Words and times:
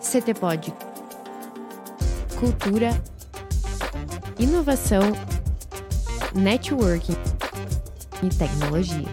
CTPod. 0.00 0.72
Cultura, 2.38 2.90
inovação, 4.38 5.00
networking 6.34 7.14
e 8.24 8.28
tecnologia. 8.28 9.08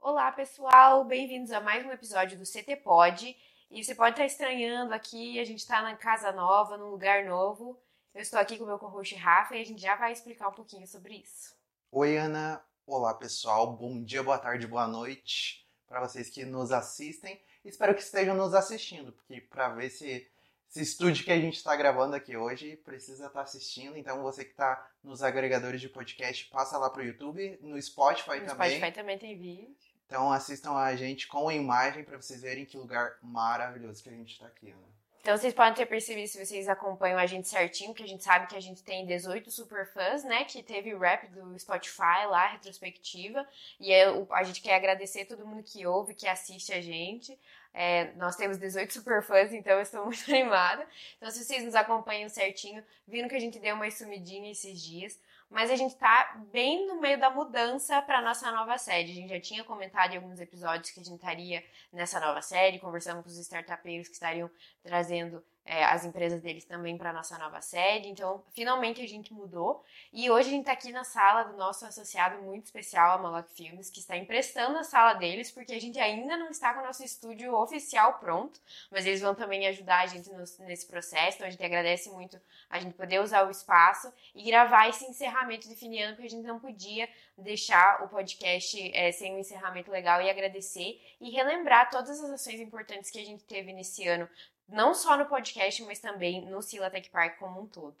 Olá, 0.00 0.30
pessoal, 0.30 1.04
bem-vindos 1.04 1.50
a 1.50 1.60
mais 1.60 1.84
um 1.84 1.90
episódio 1.90 2.38
do 2.38 2.46
CTPod. 2.46 3.36
E 3.68 3.84
você 3.84 3.96
pode 3.96 4.12
estar 4.12 4.26
estranhando 4.26 4.94
aqui, 4.94 5.40
a 5.40 5.44
gente 5.44 5.58
está 5.58 5.82
na 5.82 5.96
casa 5.96 6.30
nova, 6.30 6.76
num 6.76 6.90
lugar 6.90 7.24
novo. 7.24 7.76
Eu 8.14 8.22
estou 8.22 8.38
aqui 8.38 8.56
com 8.56 8.62
o 8.62 8.68
meu 8.68 8.78
co-host 8.78 9.14
Rafa 9.16 9.56
e 9.56 9.60
a 9.60 9.64
gente 9.64 9.82
já 9.82 9.96
vai 9.96 10.12
explicar 10.12 10.48
um 10.48 10.54
pouquinho 10.54 10.86
sobre 10.86 11.16
isso. 11.16 11.52
Oi, 11.90 12.16
Ana. 12.16 12.62
Olá, 12.86 13.12
pessoal. 13.12 13.76
Bom 13.76 14.04
dia, 14.04 14.22
boa 14.22 14.38
tarde, 14.38 14.68
boa 14.68 14.86
noite 14.86 15.66
para 15.86 16.00
vocês 16.00 16.28
que 16.28 16.44
nos 16.44 16.72
assistem. 16.72 17.40
Espero 17.68 17.94
que 17.94 18.02
estejam 18.02 18.34
nos 18.34 18.54
assistindo, 18.54 19.12
porque 19.12 19.40
para 19.40 19.68
ver 19.70 19.90
se 19.90 20.28
esse 20.68 20.82
estúdio 20.82 21.24
que 21.24 21.32
a 21.32 21.40
gente 21.40 21.56
está 21.56 21.74
gravando 21.74 22.14
aqui 22.14 22.36
hoje 22.36 22.76
precisa 22.76 23.26
estar 23.26 23.38
tá 23.38 23.42
assistindo. 23.42 23.96
Então, 23.96 24.22
você 24.22 24.44
que 24.44 24.50
está 24.50 24.90
nos 25.02 25.22
agregadores 25.22 25.80
de 25.80 25.88
podcast, 25.88 26.44
passa 26.46 26.76
lá 26.76 26.90
para 26.90 27.02
o 27.02 27.04
YouTube, 27.04 27.58
no 27.62 27.80
Spotify 27.80 28.40
no 28.40 28.46
também. 28.46 28.76
Spotify 28.76 28.92
também 28.92 29.18
tem 29.18 29.38
vídeo. 29.38 29.74
Então, 30.06 30.30
assistam 30.30 30.72
a 30.72 30.94
gente 30.94 31.26
com 31.26 31.48
a 31.48 31.54
imagem 31.54 32.04
para 32.04 32.20
vocês 32.20 32.42
verem 32.42 32.64
que 32.64 32.76
lugar 32.76 33.16
maravilhoso 33.22 34.02
que 34.02 34.08
a 34.08 34.12
gente 34.12 34.32
está 34.32 34.46
aqui. 34.46 34.66
Né? 34.66 34.95
Então 35.26 35.36
vocês 35.36 35.52
podem 35.52 35.74
ter 35.74 35.86
percebido 35.86 36.28
se 36.28 36.46
vocês 36.46 36.68
acompanham 36.68 37.18
a 37.18 37.26
gente 37.26 37.48
certinho, 37.48 37.92
que 37.92 38.00
a 38.00 38.06
gente 38.06 38.22
sabe 38.22 38.46
que 38.46 38.54
a 38.54 38.60
gente 38.60 38.80
tem 38.84 39.04
18 39.04 39.50
superfãs, 39.50 40.22
né? 40.22 40.44
Que 40.44 40.62
teve 40.62 40.94
o 40.94 41.00
rap 41.00 41.26
do 41.30 41.58
Spotify 41.58 42.26
lá, 42.28 42.46
retrospectiva. 42.46 43.44
E 43.80 43.92
eu, 43.92 44.28
a 44.30 44.44
gente 44.44 44.62
quer 44.62 44.76
agradecer 44.76 45.24
todo 45.24 45.44
mundo 45.44 45.64
que 45.64 45.84
ouve, 45.84 46.14
que 46.14 46.28
assiste 46.28 46.72
a 46.72 46.80
gente. 46.80 47.36
É, 47.74 48.12
nós 48.12 48.36
temos 48.36 48.56
18 48.56 48.92
superfãs, 48.92 49.52
então 49.52 49.72
eu 49.72 49.80
estou 49.80 50.04
muito 50.06 50.22
animada. 50.30 50.86
Então, 51.16 51.28
se 51.28 51.42
vocês 51.42 51.64
nos 51.64 51.74
acompanham 51.74 52.28
certinho, 52.28 52.80
viram 53.04 53.28
que 53.28 53.34
a 53.34 53.40
gente 53.40 53.58
deu 53.58 53.74
uma 53.74 53.90
sumidinha 53.90 54.52
esses 54.52 54.80
dias 54.80 55.18
mas 55.50 55.70
a 55.70 55.76
gente 55.76 55.92
está 55.92 56.36
bem 56.52 56.86
no 56.86 57.00
meio 57.00 57.18
da 57.18 57.30
mudança 57.30 58.00
para 58.02 58.20
nossa 58.20 58.50
nova 58.50 58.76
sede. 58.78 59.12
A 59.12 59.14
gente 59.14 59.28
já 59.28 59.40
tinha 59.40 59.64
comentado 59.64 60.12
em 60.12 60.16
alguns 60.16 60.40
episódios 60.40 60.90
que 60.90 61.00
a 61.00 61.04
gente 61.04 61.14
estaria 61.14 61.64
nessa 61.92 62.18
nova 62.20 62.42
sede, 62.42 62.78
conversando 62.78 63.22
com 63.22 63.28
os 63.28 63.38
startupeiros 63.38 64.08
que 64.08 64.14
estariam 64.14 64.50
trazendo 64.82 65.42
é, 65.66 65.84
as 65.84 66.04
empresas 66.04 66.40
deles 66.40 66.64
também 66.64 66.96
para 66.96 67.12
nossa 67.12 67.36
nova 67.38 67.60
sede. 67.60 68.08
Então, 68.08 68.42
finalmente 68.52 69.02
a 69.02 69.08
gente 69.08 69.32
mudou. 69.34 69.82
E 70.12 70.30
hoje 70.30 70.48
a 70.48 70.52
gente 70.52 70.60
está 70.60 70.72
aqui 70.72 70.92
na 70.92 71.02
sala 71.02 71.42
do 71.44 71.56
nosso 71.56 71.84
associado 71.84 72.40
muito 72.42 72.66
especial, 72.66 73.18
a 73.18 73.22
Maloc 73.22 73.48
Filmes, 73.50 73.90
que 73.90 73.98
está 73.98 74.16
emprestando 74.16 74.78
a 74.78 74.84
sala 74.84 75.14
deles, 75.14 75.50
porque 75.50 75.74
a 75.74 75.80
gente 75.80 75.98
ainda 75.98 76.36
não 76.36 76.50
está 76.50 76.72
com 76.72 76.80
o 76.80 76.84
nosso 76.84 77.02
estúdio 77.02 77.52
oficial 77.54 78.14
pronto, 78.20 78.60
mas 78.90 79.06
eles 79.06 79.20
vão 79.20 79.34
também 79.34 79.66
ajudar 79.66 80.02
a 80.02 80.06
gente 80.06 80.30
nesse 80.60 80.86
processo. 80.86 81.36
Então, 81.36 81.46
a 81.46 81.50
gente 81.50 81.64
agradece 81.64 82.10
muito 82.10 82.40
a 82.70 82.78
gente 82.78 82.94
poder 82.94 83.20
usar 83.20 83.46
o 83.46 83.50
espaço 83.50 84.12
e 84.34 84.44
gravar 84.44 84.88
esse 84.88 85.04
encerramento 85.04 85.68
de 85.68 85.74
fim 85.74 85.86
porque 86.14 86.26
a 86.26 86.30
gente 86.30 86.46
não 86.46 86.58
podia 86.58 87.08
deixar 87.38 88.02
o 88.02 88.08
podcast 88.08 88.90
é, 88.94 89.12
sem 89.12 89.34
um 89.34 89.38
encerramento 89.38 89.90
legal 89.90 90.20
e 90.20 90.28
agradecer 90.28 91.00
e 91.20 91.30
relembrar 91.30 91.90
todas 91.90 92.22
as 92.22 92.30
ações 92.30 92.60
importantes 92.60 93.10
que 93.10 93.18
a 93.18 93.24
gente 93.24 93.44
teve 93.44 93.72
nesse 93.72 94.06
ano, 94.06 94.28
não 94.68 94.94
só 94.94 95.16
no 95.16 95.26
podcast, 95.26 95.82
mas 95.84 95.98
também 95.98 96.44
no 96.48 96.60
Sila 96.62 96.90
Tech 96.90 97.08
Park 97.10 97.38
como 97.38 97.60
um 97.60 97.66
todo. 97.66 97.96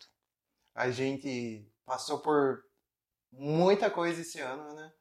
A 0.74 0.90
gente 0.90 1.64
passou 1.84 2.18
por 2.18 2.64
muita 3.32 3.90
coisa 3.90 4.20
esse 4.20 4.40
ano, 4.40 4.74
né? 4.74 4.92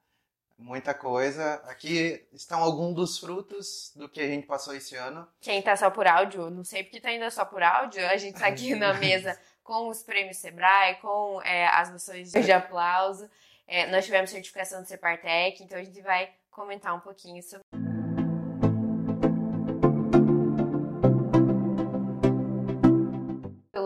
Muita 0.57 0.93
coisa. 0.93 1.55
Aqui 1.65 2.25
estão 2.31 2.63
alguns 2.63 2.95
dos 2.95 3.19
frutos 3.19 3.91
do 3.95 4.07
que 4.07 4.21
a 4.21 4.27
gente 4.27 4.47
passou 4.47 4.73
esse 4.73 4.95
ano. 4.95 5.27
Quem 5.41 5.61
tá 5.61 5.75
só 5.75 5.89
por 5.89 6.07
áudio, 6.07 6.49
não 6.49 6.63
sei 6.63 6.83
porque 6.83 7.01
tá 7.01 7.09
ainda 7.09 7.29
só 7.29 7.43
por 7.43 7.61
áudio, 7.61 8.05
a 8.07 8.15
gente 8.15 8.39
tá 8.39 8.47
aqui 8.47 8.73
na 8.73 8.93
mesa 8.93 9.37
com 9.61 9.89
os 9.89 10.01
prêmios 10.01 10.37
Sebrae, 10.37 10.95
com 11.01 11.41
é, 11.41 11.67
as 11.67 11.91
noções 11.91 12.31
de 12.31 12.51
aplauso. 12.51 13.29
É, 13.67 13.87
nós 13.87 14.05
tivemos 14.05 14.29
certificação 14.29 14.81
do 14.81 14.87
Separtec, 14.87 15.61
então 15.61 15.77
a 15.77 15.83
gente 15.83 15.99
vai 16.01 16.31
comentar 16.51 16.95
um 16.95 17.01
pouquinho 17.01 17.43
sobre 17.43 17.65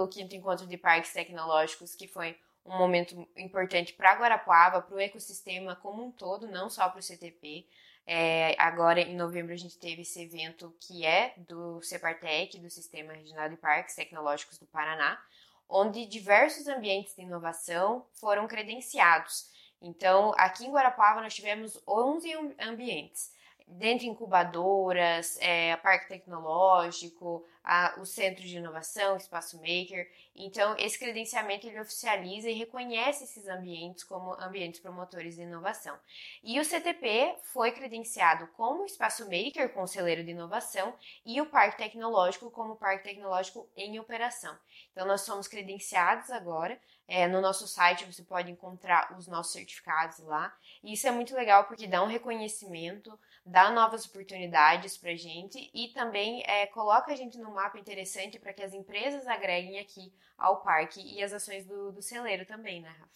quinto 0.09 0.35
encontro 0.35 0.67
de 0.67 0.77
parques 0.77 1.13
tecnológicos, 1.13 1.95
que 1.95 2.07
foi 2.07 2.37
um 2.65 2.77
momento 2.77 3.27
importante 3.37 3.93
para 3.93 4.15
Guarapuava, 4.15 4.81
para 4.81 4.95
o 4.95 4.99
ecossistema 4.99 5.75
como 5.75 6.03
um 6.03 6.11
todo, 6.11 6.47
não 6.47 6.69
só 6.69 6.89
para 6.89 6.99
o 6.99 7.03
CTP. 7.03 7.65
É, 8.05 8.55
agora, 8.57 9.01
em 9.01 9.15
novembro, 9.15 9.53
a 9.53 9.57
gente 9.57 9.77
teve 9.77 10.01
esse 10.01 10.21
evento 10.21 10.75
que 10.79 11.05
é 11.05 11.33
do 11.37 11.81
Separtec, 11.81 12.59
do 12.59 12.69
Sistema 12.69 13.13
Regional 13.13 13.49
de 13.49 13.57
Parques 13.57 13.95
Tecnológicos 13.95 14.57
do 14.57 14.65
Paraná, 14.65 15.19
onde 15.67 16.05
diversos 16.05 16.67
ambientes 16.67 17.15
de 17.15 17.21
inovação 17.21 18.05
foram 18.13 18.47
credenciados. 18.47 19.49
Então, 19.81 20.33
aqui 20.37 20.65
em 20.65 20.71
Guarapuava, 20.71 21.21
nós 21.21 21.35
tivemos 21.35 21.81
11 21.87 22.55
ambientes 22.59 23.31
dentre 23.69 24.07
incubadoras, 24.07 25.37
é, 25.39 25.75
parque 25.77 26.07
tecnológico, 26.07 27.45
a, 27.63 27.95
o 27.99 28.05
centro 28.05 28.43
de 28.43 28.57
inovação, 28.57 29.17
espaço 29.17 29.57
maker. 29.57 30.09
Então, 30.35 30.75
esse 30.77 30.97
credenciamento 30.97 31.67
ele 31.67 31.79
oficializa 31.79 32.49
e 32.49 32.53
reconhece 32.53 33.23
esses 33.23 33.47
ambientes 33.47 34.03
como 34.03 34.33
ambientes 34.33 34.79
promotores 34.79 35.35
de 35.35 35.41
inovação. 35.41 35.97
E 36.43 36.59
o 36.59 36.65
CTP 36.65 37.35
foi 37.43 37.71
credenciado 37.71 38.47
como 38.55 38.85
espaço 38.85 39.29
maker, 39.29 39.73
conselheiro 39.73 40.23
de 40.23 40.31
inovação, 40.31 40.95
e 41.25 41.41
o 41.41 41.45
parque 41.45 41.77
tecnológico 41.77 42.49
como 42.51 42.75
parque 42.75 43.03
tecnológico 43.03 43.69
em 43.75 43.99
operação. 43.99 44.57
Então, 44.91 45.05
nós 45.05 45.21
somos 45.21 45.47
credenciados 45.47 46.29
agora. 46.31 46.79
É, 47.09 47.27
no 47.27 47.41
nosso 47.41 47.67
site 47.67 48.05
você 48.05 48.23
pode 48.23 48.51
encontrar 48.51 49.17
os 49.17 49.27
nossos 49.27 49.51
certificados 49.51 50.19
lá. 50.19 50.55
E 50.83 50.93
isso 50.93 51.07
é 51.07 51.11
muito 51.11 51.35
legal 51.35 51.65
porque 51.65 51.87
dá 51.87 52.03
um 52.03 52.07
reconhecimento 52.07 53.19
dá 53.49 53.71
novas 53.71 54.05
oportunidades 54.05 54.97
para 54.97 55.15
gente 55.15 55.69
e 55.73 55.89
também 55.89 56.43
é, 56.45 56.67
coloca 56.67 57.11
a 57.11 57.15
gente 57.15 57.37
num 57.37 57.53
mapa 57.53 57.79
interessante 57.79 58.37
para 58.39 58.53
que 58.53 58.61
as 58.61 58.73
empresas 58.73 59.27
agreguem 59.27 59.79
aqui 59.79 60.13
ao 60.37 60.61
parque 60.61 61.01
e 61.01 61.21
as 61.23 61.33
ações 61.33 61.65
do, 61.65 61.91
do 61.91 62.01
celeiro 62.01 62.45
também, 62.45 62.81
né, 62.81 62.89
Rafa? 62.89 63.09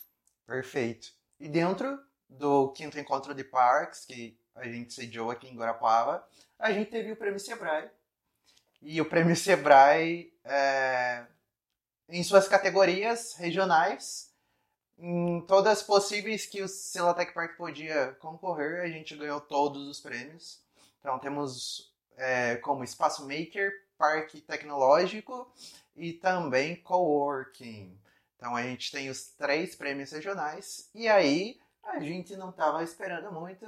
Perfeito. 0.45 1.13
E 1.39 1.47
dentro 1.47 1.99
do 2.27 2.71
quinto 2.71 2.99
encontro 2.99 3.33
de 3.33 3.43
parques, 3.43 4.05
que 4.05 4.37
a 4.55 4.67
gente 4.67 4.93
sediou 4.93 5.29
aqui 5.29 5.47
em 5.47 5.55
Guarapuava, 5.55 6.27
a 6.57 6.71
gente 6.71 6.89
teve 6.89 7.11
o 7.11 7.15
Prêmio 7.15 7.39
Sebrae. 7.39 7.89
E 8.81 8.99
o 8.99 9.05
Prêmio 9.05 9.35
Sebrae, 9.35 10.33
é, 10.43 11.25
em 12.09 12.23
suas 12.23 12.47
categorias 12.47 13.35
regionais, 13.35 14.31
em 14.97 15.41
todas 15.41 15.81
possíveis 15.81 16.45
que 16.45 16.61
o 16.61 16.67
Celatec 16.67 17.33
Park 17.33 17.57
podia 17.57 18.13
concorrer, 18.19 18.81
a 18.81 18.87
gente 18.87 19.15
ganhou 19.15 19.41
todos 19.41 19.87
os 19.87 19.99
prêmios. 19.99 20.61
Então 20.99 21.19
temos 21.19 21.93
é, 22.15 22.55
como 22.57 22.83
Espaço 22.83 23.27
Maker, 23.27 23.71
Parque 23.97 24.41
Tecnológico 24.41 25.51
e 25.95 26.13
também 26.13 26.75
Coworking. 26.75 27.99
Então 28.35 28.55
a 28.55 28.63
gente 28.63 28.91
tem 28.91 29.09
os 29.09 29.27
três 29.31 29.75
prêmios 29.75 30.11
regionais 30.11 30.89
e 30.93 31.07
aí 31.07 31.59
a 31.83 31.99
gente 31.99 32.35
não 32.35 32.49
estava 32.49 32.83
esperando 32.83 33.31
muito, 33.31 33.65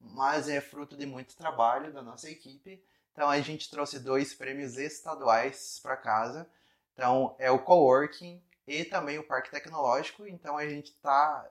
mas 0.00 0.48
é 0.48 0.60
fruto 0.60 0.96
de 0.96 1.06
muito 1.06 1.36
trabalho 1.36 1.92
da 1.92 2.02
nossa 2.02 2.30
equipe. 2.30 2.82
Então 3.12 3.28
a 3.28 3.40
gente 3.40 3.70
trouxe 3.70 3.98
dois 3.98 4.34
prêmios 4.34 4.76
estaduais 4.76 5.80
para 5.82 5.96
casa. 5.96 6.48
Então 6.96 7.36
é 7.38 7.50
o 7.50 7.58
Coworking 7.58 8.42
e 8.66 8.82
também 8.82 9.18
o 9.18 9.22
Parque 9.22 9.50
Tecnológico. 9.50 10.26
Então 10.26 10.56
a 10.56 10.66
gente 10.66 10.86
está 10.86 11.46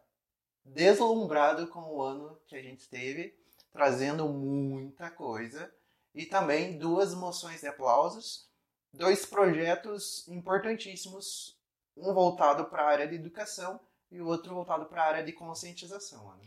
deslumbrado 0.64 1.68
com 1.68 1.82
o 1.82 2.02
ano 2.02 2.36
que 2.48 2.56
a 2.56 2.62
gente 2.62 2.90
teve, 2.90 3.38
trazendo 3.72 4.28
muita 4.28 5.12
coisa 5.12 5.72
e 6.16 6.26
também 6.26 6.80
duas 6.80 7.14
moções 7.14 7.62
de 7.62 7.68
aplausos, 7.68 8.50
dois 8.92 9.24
projetos 9.24 10.28
importantíssimos, 10.28 11.56
um 11.96 12.12
voltado 12.12 12.66
para 12.66 12.82
a 12.82 12.88
área 12.88 13.08
de 13.08 13.16
educação 13.16 13.80
e 14.12 14.20
o 14.20 14.26
outro 14.26 14.56
voltado 14.56 14.88
para 14.88 15.04
a 15.04 15.08
área 15.08 15.24
de 15.24 15.32
conscientização. 15.32 16.40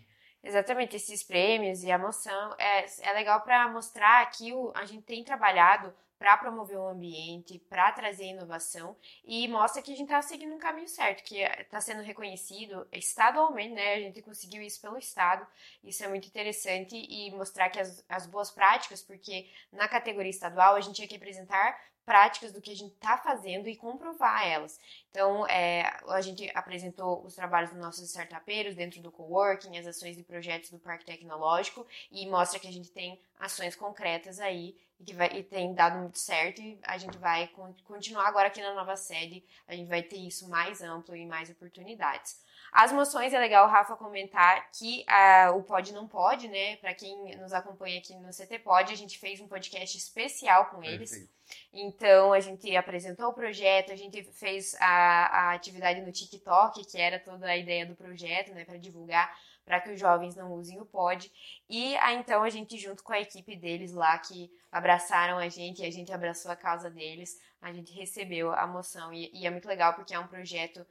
Exatamente, 0.43 0.97
esses 0.97 1.23
prêmios 1.23 1.85
e 1.85 1.93
a 1.93 1.99
moção 1.99 2.55
é, 2.59 2.85
é 3.03 3.13
legal 3.13 3.43
para 3.43 3.69
mostrar 3.69 4.29
que 4.31 4.53
o, 4.53 4.73
a 4.75 4.85
gente 4.85 5.03
tem 5.03 5.23
trabalhado 5.23 5.95
para 6.19 6.37
promover 6.37 6.77
o 6.77 6.89
ambiente, 6.89 7.59
para 7.69 7.93
trazer 7.93 8.25
inovação 8.25 8.97
e 9.25 9.47
mostra 9.49 9.81
que 9.81 9.93
a 9.93 9.97
gente 9.97 10.07
está 10.07 10.21
seguindo 10.21 10.55
um 10.55 10.59
caminho 10.59 10.89
certo, 10.89 11.23
que 11.23 11.41
está 11.41 11.81
sendo 11.81 12.03
reconhecido 12.03 12.87
estadualmente, 12.93 13.75
né? 13.75 13.95
A 13.95 14.01
gente 14.01 14.21
conseguiu 14.23 14.61
isso 14.63 14.81
pelo 14.81 14.99
Estado, 14.99 15.47
isso 15.85 16.03
é 16.03 16.09
muito 16.09 16.27
interessante 16.27 16.97
e 16.97 17.31
mostrar 17.31 17.71
que 17.71 17.79
as, 17.79 18.05
as 18.09 18.27
boas 18.27 18.51
práticas, 18.51 19.01
porque 19.01 19.49
na 19.73 19.87
categoria 19.87 20.31
estadual 20.31 20.75
a 20.75 20.81
gente 20.81 20.97
tinha 20.97 21.09
que 21.09 21.17
apresentar 21.17 21.79
práticas 22.09 22.53
do 22.55 22.63
que 22.63 22.71
a 22.71 22.75
gente 22.75 22.95
está 22.95 23.19
fazendo 23.19 23.69
e 23.69 23.77
comprovar 23.77 24.49
elas. 24.49 24.81
Então, 25.11 25.47
é, 25.47 25.83
a 26.09 26.23
gente 26.23 26.51
apresentou 26.55 27.23
os 27.23 27.35
trabalhos 27.35 27.71
dos 27.71 27.79
nossos 27.79 28.09
startupeiros 28.09 28.75
dentro 28.75 29.03
do 29.03 29.13
coworking, 29.13 29.77
as 29.77 29.87
ações 29.87 30.19
e 30.19 30.23
projetos 30.23 30.71
do 30.71 30.79
Parque 30.79 31.05
Tecnológico 31.05 31.87
e 32.11 32.27
mostra 32.27 32.59
que 32.59 32.67
a 32.67 32.73
gente 32.73 32.91
tem 32.91 33.21
ações 33.39 33.77
concretas 33.77 34.41
aí 34.41 34.75
e 34.99 35.05
que 35.05 35.13
vai, 35.13 35.29
e 35.37 35.43
tem 35.43 35.75
dado 35.75 35.99
muito 35.99 36.19
certo 36.19 36.63
e 36.63 36.79
a 36.83 36.97
gente 36.97 37.19
vai 37.19 37.51
continuar 37.85 38.27
agora 38.27 38.49
aqui 38.49 38.63
na 38.63 38.73
nova 38.73 38.97
sede, 38.97 39.45
a 39.67 39.75
gente 39.75 39.89
vai 39.89 40.03
ter 40.03 40.17
isso 40.17 40.49
mais 40.49 40.81
amplo 40.81 41.15
e 41.15 41.27
mais 41.27 41.51
oportunidades. 41.51 42.41
As 42.73 42.93
moções, 42.93 43.33
é 43.33 43.39
legal 43.39 43.67
o 43.67 43.71
Rafa 43.71 43.97
comentar 43.97 44.71
que 44.71 45.05
uh, 45.09 45.57
o 45.57 45.63
Pode 45.63 45.93
Não 45.93 46.07
Pode, 46.07 46.49
né? 46.49 46.77
Para 46.77 46.95
quem 46.95 47.37
nos 47.37 47.53
acompanha 47.53 47.99
aqui 47.99 48.15
no 48.17 48.31
CT 48.31 48.59
Pode, 48.61 48.93
a 48.93 48.97
gente 48.97 49.19
fez 49.19 49.41
um 49.41 49.49
podcast 49.49 49.97
especial 49.97 50.67
com 50.67 50.83
eles. 50.83 51.11
Perfeito. 51.11 51.39
Então, 51.73 52.33
a 52.33 52.41
gente 52.41 52.77
apresentou 52.77 53.29
o 53.29 53.33
projeto, 53.33 53.91
a 53.91 53.97
gente 53.97 54.23
fez 54.33 54.75
a, 54.81 54.87
a 54.87 55.53
atividade 55.55 56.01
no 56.03 56.13
TikTok, 56.13 56.85
que 56.85 56.99
era 56.99 57.19
toda 57.19 57.47
a 57.47 57.57
ideia 57.57 57.87
do 57.87 57.95
projeto, 57.95 58.53
né? 58.53 58.65
Para 58.65 58.77
divulgar 58.77 59.35
para 59.69 59.83
que 59.83 59.91
os 59.91 60.01
jovens 60.01 60.35
não 60.35 60.55
usem 60.55 60.81
o 60.81 60.87
pod. 60.87 61.31
E 61.69 61.95
aí, 61.99 62.17
então 62.17 62.43
a 62.43 62.49
gente, 62.49 62.79
junto 62.79 63.05
com 63.05 63.13
a 63.13 63.21
equipe 63.21 63.55
deles 63.55 63.93
lá, 63.93 64.19
que 64.19 64.51
abraçaram 64.73 65.37
a 65.37 65.47
gente 65.51 65.83
e 65.83 65.85
a 65.85 65.91
gente 65.91 66.11
abraçou 66.11 66.51
a 66.51 66.57
causa 66.57 66.91
deles, 66.91 67.39
a 67.61 67.71
gente 67.71 67.93
recebeu 67.93 68.51
a 68.51 68.67
moção. 68.67 69.13
E, 69.13 69.31
e 69.35 69.47
é 69.47 69.51
muito 69.51 69.69
legal 69.69 69.93
porque 69.93 70.15
é 70.15 70.19
um 70.19 70.27
projeto 70.27 70.87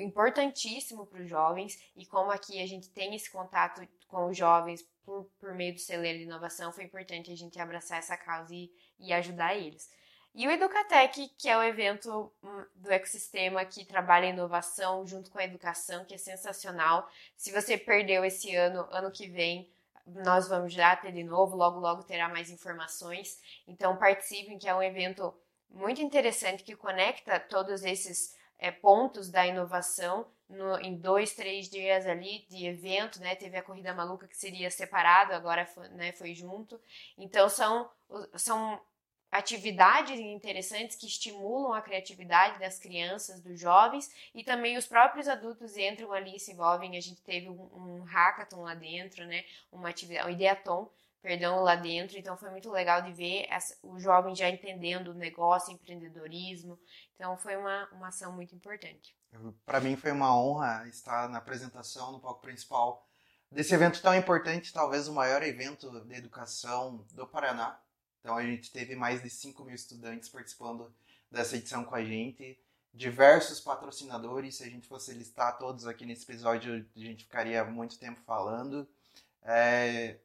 importantíssimo 0.00 1.06
para 1.06 1.22
os 1.22 1.28
jovens 1.28 1.78
e 1.96 2.04
como 2.04 2.30
aqui 2.30 2.60
a 2.60 2.66
gente 2.66 2.90
tem 2.90 3.14
esse 3.14 3.30
contato 3.30 3.86
com 4.08 4.28
os 4.28 4.36
jovens 4.36 4.82
por, 5.04 5.24
por 5.38 5.54
meio 5.54 5.74
do 5.74 5.80
celeiro 5.80 6.18
de 6.18 6.24
inovação, 6.24 6.72
foi 6.72 6.84
importante 6.84 7.30
a 7.30 7.36
gente 7.36 7.60
abraçar 7.60 7.98
essa 7.98 8.16
causa 8.16 8.54
e, 8.54 8.70
e 8.98 9.12
ajudar 9.12 9.54
eles. 9.54 9.88
E 10.34 10.46
o 10.46 10.50
Educatec, 10.50 11.28
que 11.38 11.48
é 11.48 11.56
o 11.56 11.62
evento 11.62 12.30
hum, 12.42 12.64
do 12.74 12.92
ecossistema 12.92 13.64
que 13.64 13.86
trabalha 13.86 14.26
inovação 14.26 15.06
junto 15.06 15.30
com 15.30 15.38
a 15.38 15.44
educação, 15.44 16.04
que 16.04 16.14
é 16.14 16.18
sensacional. 16.18 17.08
Se 17.34 17.50
você 17.50 17.78
perdeu 17.78 18.22
esse 18.22 18.54
ano, 18.54 18.86
ano 18.90 19.10
que 19.10 19.28
vem, 19.28 19.72
nós 20.06 20.46
vamos 20.46 20.74
já 20.74 20.94
ter 20.94 21.10
de 21.10 21.24
novo, 21.24 21.56
logo 21.56 21.80
logo 21.80 22.02
terá 22.02 22.28
mais 22.28 22.50
informações. 22.50 23.40
Então 23.66 23.96
participem, 23.96 24.58
que 24.58 24.68
é 24.68 24.74
um 24.74 24.82
evento 24.82 25.34
muito 25.70 26.02
interessante 26.02 26.62
que 26.62 26.76
conecta 26.76 27.40
todos 27.40 27.82
esses 27.82 28.35
é, 28.58 28.70
pontos 28.70 29.30
da 29.30 29.46
inovação 29.46 30.26
no, 30.48 30.78
em 30.78 30.96
dois, 30.96 31.34
três 31.34 31.68
dias 31.68 32.06
ali 32.06 32.46
de 32.48 32.66
evento, 32.66 33.20
né? 33.20 33.34
Teve 33.34 33.56
a 33.56 33.62
corrida 33.62 33.92
maluca 33.92 34.28
que 34.28 34.36
seria 34.36 34.70
separado, 34.70 35.32
agora 35.32 35.66
foi, 35.66 35.88
né, 35.88 36.12
foi 36.12 36.34
junto. 36.34 36.80
Então 37.18 37.48
são, 37.48 37.90
são 38.34 38.80
atividades 39.30 40.18
interessantes 40.18 40.96
que 40.96 41.06
estimulam 41.06 41.72
a 41.72 41.82
criatividade 41.82 42.58
das 42.58 42.78
crianças, 42.78 43.40
dos 43.40 43.58
jovens 43.58 44.10
e 44.34 44.44
também 44.44 44.76
os 44.76 44.86
próprios 44.86 45.28
adultos 45.28 45.76
entram 45.76 46.12
ali 46.12 46.36
e 46.36 46.40
se 46.40 46.52
envolvem. 46.52 46.96
A 46.96 47.00
gente 47.00 47.20
teve 47.22 47.48
um, 47.48 47.68
um 47.74 48.02
hackathon 48.04 48.62
lá 48.62 48.74
dentro, 48.74 49.26
né? 49.26 49.44
Uma 49.70 49.90
atividade, 49.90 50.28
um 50.28 50.32
ideaton 50.32 50.88
perdão, 51.26 51.60
lá 51.60 51.74
dentro. 51.74 52.16
Então 52.16 52.36
foi 52.36 52.50
muito 52.50 52.70
legal 52.70 53.02
de 53.02 53.12
ver 53.12 53.46
essa, 53.50 53.76
o 53.82 53.98
jovem 53.98 54.32
já 54.32 54.48
entendendo 54.48 55.08
o 55.08 55.14
negócio, 55.14 55.72
empreendedorismo. 55.72 56.78
Então 57.16 57.36
foi 57.36 57.56
uma, 57.56 57.88
uma 57.90 58.08
ação 58.08 58.32
muito 58.32 58.54
importante. 58.54 59.12
Para 59.64 59.80
mim 59.80 59.96
foi 59.96 60.12
uma 60.12 60.38
honra 60.40 60.86
estar 60.86 61.28
na 61.28 61.38
apresentação 61.38 62.12
no 62.12 62.20
palco 62.20 62.40
principal 62.40 63.04
desse 63.50 63.74
evento 63.74 64.00
tão 64.00 64.14
importante, 64.14 64.72
talvez 64.72 65.08
o 65.08 65.12
maior 65.12 65.42
evento 65.42 65.90
de 66.04 66.14
educação 66.14 67.04
do 67.12 67.26
Paraná. 67.26 67.76
Então 68.20 68.36
a 68.36 68.42
gente 68.44 68.70
teve 68.70 68.94
mais 68.94 69.20
de 69.20 69.28
5 69.28 69.64
mil 69.64 69.74
estudantes 69.74 70.28
participando 70.28 70.94
dessa 71.28 71.56
edição 71.56 71.84
com 71.84 71.96
a 71.96 72.04
gente, 72.04 72.56
diversos 72.94 73.60
patrocinadores. 73.60 74.58
Se 74.58 74.62
a 74.62 74.70
gente 74.70 74.86
fosse 74.86 75.12
listar 75.12 75.58
todos 75.58 75.88
aqui 75.88 76.06
nesse 76.06 76.22
episódio, 76.22 76.86
a 76.96 77.00
gente 77.00 77.24
ficaria 77.24 77.64
muito 77.64 77.98
tempo 77.98 78.20
falando. 78.24 78.88
É, 79.42 80.18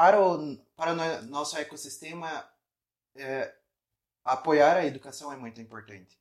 para 0.00 0.18
o, 0.18 0.56
para 0.74 0.92
o 0.92 1.22
nosso 1.24 1.58
ecossistema, 1.58 2.48
é, 3.14 3.54
apoiar 4.24 4.78
a 4.78 4.86
educação 4.86 5.30
é 5.30 5.36
muito 5.36 5.60
importante. 5.60 6.18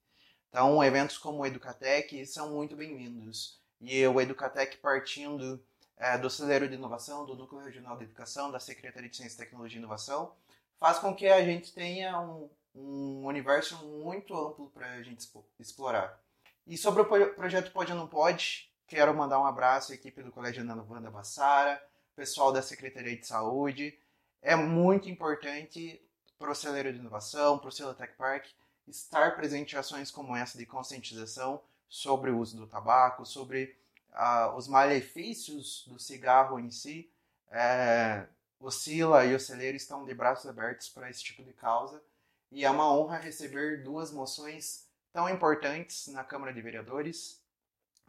Então, 0.50 0.84
eventos 0.84 1.18
como 1.18 1.40
o 1.40 1.46
Educatec 1.46 2.26
são 2.26 2.52
muito 2.52 2.76
bem-vindos. 2.76 3.58
E 3.80 4.06
o 4.06 4.20
Educatec 4.20 4.76
partindo 4.80 5.64
é, 5.96 6.18
do 6.18 6.30
Celeiro 6.30 6.68
de 6.68 6.76
Inovação, 6.76 7.26
do 7.26 7.38
Núcleo 7.38 7.64
Regional 7.64 7.96
de 7.96 8.04
Educação, 8.04 8.52
da 8.52 8.60
Secretaria 8.60 9.08
de 9.08 9.16
Ciência, 9.16 9.46
Tecnologia 9.46 9.78
e 9.78 9.80
Inovação, 9.80 10.34
faz 10.78 11.00
com 11.00 11.16
que 11.16 11.30
a 11.30 11.42
gente 11.42 11.72
tenha 11.72 12.20
um, 12.20 12.50
um 12.76 13.26
universo 13.28 13.78
muito 13.86 14.36
amplo 14.36 14.70
para 14.72 14.92
a 14.92 15.02
gente 15.02 15.26
explorar. 15.58 16.20
E 16.68 16.78
sobre 16.78 17.02
o 17.04 17.34
projeto 17.34 17.72
Pode 17.72 17.94
ou 17.94 17.98
Não 17.98 18.08
Pode, 18.08 18.70
quero 18.86 19.16
mandar 19.16 19.40
um 19.40 19.46
abraço 19.46 19.94
à 19.94 19.96
equipe 19.96 20.22
do 20.22 20.34
Colégio 20.34 20.64
Ana 20.64 20.86
Wanda 20.86 21.10
Bassara, 21.10 21.82
pessoal 22.20 22.52
da 22.52 22.62
Secretaria 22.62 23.16
de 23.16 23.26
Saúde. 23.26 23.98
É 24.42 24.54
muito 24.54 25.10
importante 25.10 26.02
para 26.38 26.52
o 26.52 26.56
Celeiro 26.56 26.92
de 26.92 27.00
Inovação, 27.00 27.58
para 27.58 27.70
o 27.70 27.72
Selo 27.72 27.94
Tech 27.94 28.14
Park, 28.18 28.48
estar 28.86 29.38
presente 29.38 29.74
em 29.74 29.80
ações 29.80 30.12
como 30.12 30.36
essa 30.36 30.58
de 30.58 30.66
conscientização 30.66 31.62
sobre 31.88 32.30
o 32.30 32.38
uso 32.38 32.58
do 32.58 32.68
tabaco, 32.68 33.26
sobre 33.26 33.74
uh, 34.12 34.54
os 34.58 34.68
malefícios 34.68 35.86
do 35.88 35.98
cigarro 35.98 36.60
em 36.60 36.70
si. 36.70 37.10
É, 37.50 38.26
o 38.60 38.70
Sila 38.70 39.24
e 39.24 39.34
o 39.34 39.40
Celeiro 39.40 39.78
estão 39.78 40.04
de 40.04 40.14
braços 40.14 40.46
abertos 40.46 40.90
para 40.90 41.10
esse 41.10 41.24
tipo 41.24 41.42
de 41.42 41.54
causa 41.54 42.04
e 42.52 42.66
é 42.66 42.70
uma 42.70 42.94
honra 42.94 43.18
receber 43.18 43.82
duas 43.82 44.12
moções 44.12 44.90
tão 45.14 45.30
importantes 45.30 46.08
na 46.08 46.26
Câmara 46.26 46.54
de 46.54 46.62
Vereadores 46.62 47.42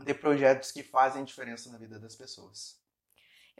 de 0.00 0.14
projetos 0.14 0.72
que 0.72 0.82
fazem 0.82 1.22
diferença 1.22 1.70
na 1.70 1.78
vida 1.78 1.96
das 2.00 2.16
pessoas. 2.16 2.79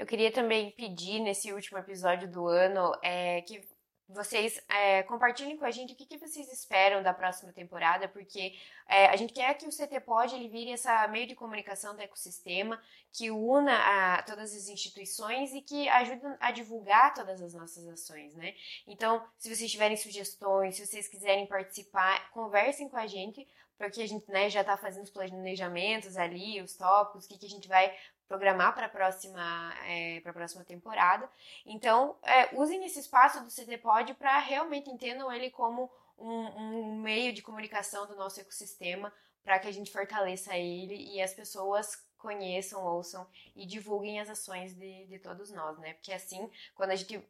Eu 0.01 0.07
queria 0.07 0.33
também 0.33 0.71
pedir 0.71 1.21
nesse 1.21 1.53
último 1.53 1.77
episódio 1.77 2.27
do 2.27 2.49
ano 2.49 2.99
é, 3.03 3.43
que 3.43 3.61
vocês 4.09 4.59
é, 4.67 5.03
compartilhem 5.03 5.59
com 5.59 5.67
a 5.67 5.71
gente 5.71 5.93
o 5.93 5.97
que, 5.97 6.07
que, 6.07 6.17
vocês 6.17 6.51
esperam 6.51 7.03
da 7.03 7.13
próxima 7.13 7.53
temporada, 7.53 8.09
porque 8.09 8.55
é, 8.89 9.09
a 9.09 9.17
gente 9.17 9.35
quer 9.35 9.53
que 9.59 9.67
o 9.67 9.69
CT 9.69 10.01
Pod 10.01 10.35
ele 10.35 10.49
vire 10.49 10.73
essa 10.73 11.07
meio 11.09 11.27
de 11.27 11.35
comunicação 11.35 11.95
do 11.95 12.01
ecossistema 12.01 12.81
que 13.13 13.31
una 13.31 13.77
a, 14.17 14.23
todas 14.23 14.55
as 14.55 14.69
instituições 14.69 15.53
e 15.53 15.61
que 15.61 15.87
ajude 15.91 16.23
a 16.41 16.51
divulgar 16.51 17.13
todas 17.13 17.43
as 17.43 17.53
nossas 17.53 17.87
ações, 17.87 18.35
né? 18.35 18.55
Então, 18.87 19.23
se 19.37 19.55
vocês 19.55 19.71
tiverem 19.71 19.99
sugestões, 19.99 20.77
se 20.77 20.87
vocês 20.87 21.09
quiserem 21.09 21.47
participar, 21.47 22.31
conversem 22.31 22.89
com 22.89 22.97
a 22.97 23.07
gente, 23.07 23.47
porque 23.77 24.01
a 24.01 24.09
gente 24.09 24.31
né, 24.31 24.49
já 24.49 24.63
está 24.63 24.79
fazendo 24.79 25.05
os 25.05 25.11
planejamentos 25.11 26.17
ali, 26.17 26.61
os 26.63 26.75
tópicos, 26.75 27.27
o 27.27 27.29
que, 27.29 27.39
que 27.39 27.47
a 27.47 27.51
gente 27.51 27.69
vai 27.69 27.95
programar 28.31 28.73
para 28.77 28.87
a 28.87 28.89
próxima, 28.89 29.75
é, 29.85 30.23
a 30.25 30.33
próxima 30.33 30.65
temporada. 30.65 31.29
Então, 31.67 32.17
é, 32.23 32.55
usem 32.55 32.85
esse 32.85 33.01
espaço 33.01 33.43
do 33.43 33.51
CD 33.51 33.77
Pod 33.77 34.15
para 34.15 34.39
realmente 34.39 34.89
entendam 34.89 35.33
ele 35.33 35.51
como 35.51 35.91
um, 36.17 36.31
um, 36.31 37.01
meio 37.01 37.33
de 37.33 37.43
comunicação 37.43 38.07
do 38.07 38.15
nosso 38.15 38.41
ecossistema 38.41 39.13
para 39.43 39.59
que 39.59 39.67
a 39.67 39.73
gente 39.73 39.91
fortaleça 39.91 40.57
ele 40.57 41.13
e 41.13 41.21
as 41.21 41.35
pessoas 41.35 42.09
conheçam, 42.21 42.85
ouçam 42.85 43.27
e 43.57 43.67
divulguem 43.67 44.21
as 44.21 44.31
ações 44.31 44.75
de, 44.75 45.07
de 45.07 45.19
todos 45.19 45.51
nós, 45.51 45.79
né? 45.79 45.95
Porque 45.95 46.13
assim, 46.13 46.51
quando 46.75 46.91
a 46.91 46.97
gente 46.97 47.23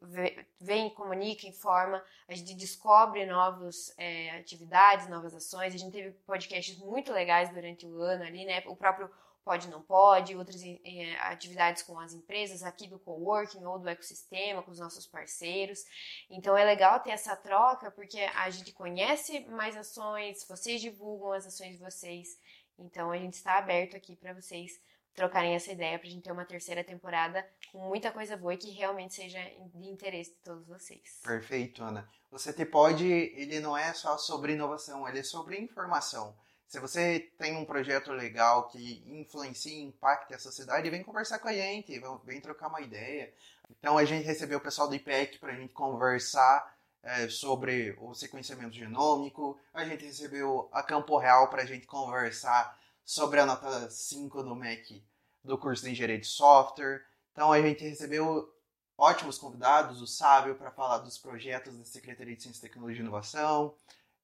vem, 0.60 0.90
comunica, 0.90 1.46
informa, 1.46 2.04
a 2.28 2.34
gente 2.34 2.54
descobre 2.54 3.24
novas 3.26 3.94
é, 3.96 4.30
atividades, 4.38 5.08
novas 5.08 5.34
ações. 5.34 5.74
A 5.74 5.78
gente 5.78 5.92
teve 5.92 6.10
podcasts 6.26 6.76
muito 6.78 7.12
legais 7.12 7.52
durante 7.52 7.86
o 7.86 8.00
ano 8.00 8.24
ali, 8.24 8.44
né? 8.44 8.62
O 8.66 8.76
próprio 8.76 9.10
pode 9.44 9.68
não 9.68 9.82
pode, 9.82 10.36
outras 10.36 10.62
é, 10.62 11.16
atividades 11.22 11.82
com 11.82 11.98
as 11.98 12.12
empresas 12.12 12.62
aqui 12.62 12.86
do 12.86 12.98
coworking 12.98 13.64
ou 13.64 13.78
do 13.78 13.88
ecossistema, 13.88 14.62
com 14.62 14.70
os 14.70 14.78
nossos 14.78 15.06
parceiros. 15.06 15.84
Então 16.30 16.56
é 16.56 16.64
legal 16.64 17.00
ter 17.00 17.10
essa 17.10 17.34
troca 17.36 17.90
porque 17.90 18.20
a 18.20 18.50
gente 18.50 18.72
conhece 18.72 19.40
mais 19.46 19.76
ações, 19.76 20.46
vocês 20.46 20.80
divulgam 20.80 21.32
as 21.32 21.46
ações 21.46 21.72
de 21.72 21.78
vocês. 21.78 22.38
Então 22.80 23.10
a 23.10 23.16
gente 23.16 23.34
está 23.34 23.58
aberto 23.58 23.96
aqui 23.96 24.16
para 24.16 24.32
vocês 24.32 24.80
trocarem 25.14 25.54
essa 25.54 25.72
ideia 25.72 25.98
para 25.98 26.08
a 26.08 26.10
gente 26.10 26.22
ter 26.22 26.32
uma 26.32 26.44
terceira 26.44 26.82
temporada 26.82 27.46
com 27.72 27.78
muita 27.78 28.10
coisa 28.10 28.36
boa 28.36 28.54
e 28.54 28.58
que 28.58 28.70
realmente 28.70 29.14
seja 29.14 29.38
de 29.74 29.88
interesse 29.88 30.30
de 30.30 30.38
todos 30.38 30.66
vocês. 30.66 31.20
Perfeito, 31.22 31.82
Ana. 31.82 32.08
O 32.30 32.36
CT 32.36 32.66
Pode, 32.66 33.06
ele 33.06 33.60
não 33.60 33.76
é 33.76 33.92
só 33.92 34.16
sobre 34.16 34.52
inovação, 34.52 35.08
ele 35.08 35.18
é 35.18 35.22
sobre 35.22 35.58
informação. 35.58 36.34
Se 36.66 36.78
você 36.78 37.32
tem 37.36 37.56
um 37.56 37.64
projeto 37.64 38.12
legal 38.12 38.68
que 38.68 39.02
influencia 39.06 39.74
e 39.74 39.82
impacta 39.82 40.36
a 40.36 40.38
sociedade, 40.38 40.88
vem 40.88 41.02
conversar 41.02 41.40
com 41.40 41.48
a 41.48 41.52
gente, 41.52 42.00
vem 42.24 42.40
trocar 42.40 42.68
uma 42.68 42.80
ideia. 42.80 43.34
Então 43.68 43.98
a 43.98 44.04
gente 44.04 44.24
recebeu 44.24 44.58
o 44.58 44.62
pessoal 44.62 44.88
do 44.88 44.94
IPEC 44.94 45.38
para 45.38 45.52
a 45.52 45.56
gente 45.56 45.72
conversar 45.72 46.78
é, 47.02 47.28
sobre 47.28 47.96
o 47.98 48.14
sequenciamento 48.14 48.74
genômico, 48.74 49.58
a 49.72 49.84
gente 49.84 50.04
recebeu 50.04 50.68
a 50.72 50.82
Campo 50.82 51.16
Real 51.18 51.48
para 51.48 51.62
a 51.62 51.66
gente 51.66 51.86
conversar 51.86 52.78
sobre 53.04 53.40
a 53.40 53.46
nota 53.46 53.90
5 53.90 54.42
do 54.42 54.54
MEC 54.54 55.02
do 55.42 55.56
curso 55.56 55.84
de 55.84 55.90
Engenharia 55.90 56.18
de 56.18 56.26
Software. 56.26 57.04
Então 57.32 57.52
a 57.52 57.60
gente 57.60 57.82
recebeu 57.82 58.52
ótimos 58.96 59.38
convidados, 59.38 60.02
o 60.02 60.06
Sábio 60.06 60.54
para 60.54 60.70
falar 60.70 60.98
dos 60.98 61.16
projetos 61.16 61.76
da 61.76 61.84
Secretaria 61.84 62.36
de 62.36 62.42
Ciência, 62.42 62.60
Tecnologia 62.60 63.00
e 63.00 63.02
Inovação, 63.02 63.74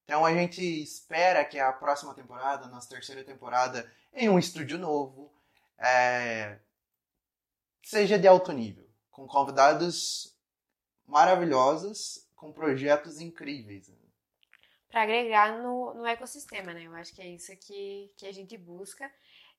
então 0.07 0.25
a 0.25 0.33
gente 0.33 0.61
espera 0.61 1.43
que 1.43 1.59
a 1.59 1.73
próxima 1.73 2.13
temporada, 2.13 2.65
nossa 2.67 2.87
terceira 2.87 3.25
temporada, 3.25 3.91
em 4.13 4.29
um 4.29 4.39
estúdio 4.39 4.77
novo, 4.77 5.29
é, 5.77 6.59
seja 7.83 8.17
de 8.17 8.25
alto 8.25 8.53
nível, 8.53 8.87
com 9.11 9.27
convidados 9.27 10.33
maravilhosos 11.05 12.25
com 12.37 12.53
projetos 12.53 13.19
incríveis. 13.19 13.91
Para 14.89 15.01
agregar 15.01 15.61
no, 15.61 15.93
no 15.93 16.05
ecossistema, 16.05 16.73
né? 16.73 16.83
Eu 16.83 16.95
acho 16.95 17.13
que 17.13 17.21
é 17.21 17.27
isso 17.27 17.51
que, 17.57 18.09
que 18.15 18.25
a 18.25 18.31
gente 18.31 18.57
busca. 18.57 19.11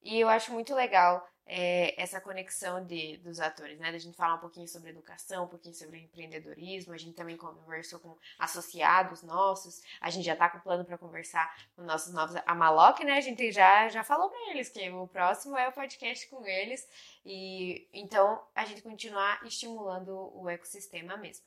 E 0.03 0.19
eu 0.19 0.29
acho 0.29 0.53
muito 0.53 0.75
legal 0.75 1.29
é, 1.45 2.01
essa 2.01 2.21
conexão 2.21 2.85
de, 2.85 3.17
dos 3.19 3.41
atores, 3.41 3.79
né? 3.81 3.91
Da 3.91 3.99
gente 3.99 4.17
falar 4.17 4.37
um 4.37 4.41
pouquinho 4.41 4.69
sobre 4.69 4.91
educação, 4.91 5.45
um 5.45 5.49
pouquinho 5.49 5.75
sobre 5.75 5.99
empreendedorismo. 5.99 6.93
A 6.93 6.97
gente 6.97 7.15
também 7.15 7.37
conversou 7.37 7.99
com 7.99 8.17
associados 8.39 9.23
nossos. 9.23 9.83
A 10.01 10.09
gente 10.09 10.25
já 10.25 10.35
está 10.35 10.49
com 10.49 10.61
plano 10.61 10.85
para 10.85 10.97
conversar 10.97 11.53
com 11.75 11.83
nossos 11.83 12.15
novos. 12.15 12.37
A 12.47 12.55
Maloc, 12.55 13.01
né? 13.01 13.15
A 13.15 13.21
gente 13.21 13.51
já, 13.51 13.89
já 13.89 14.05
falou 14.05 14.31
para 14.31 14.51
eles 14.51 14.69
que 14.69 14.89
o 14.91 15.09
próximo 15.09 15.59
é 15.59 15.69
o 15.69 15.73
podcast 15.73 16.29
com 16.29 16.47
eles. 16.47 16.89
E 17.25 17.89
então 17.93 18.43
a 18.55 18.65
gente 18.65 18.83
continuar 18.83 19.45
estimulando 19.45 20.33
o 20.35 20.49
ecossistema 20.49 21.17
mesmo. 21.17 21.45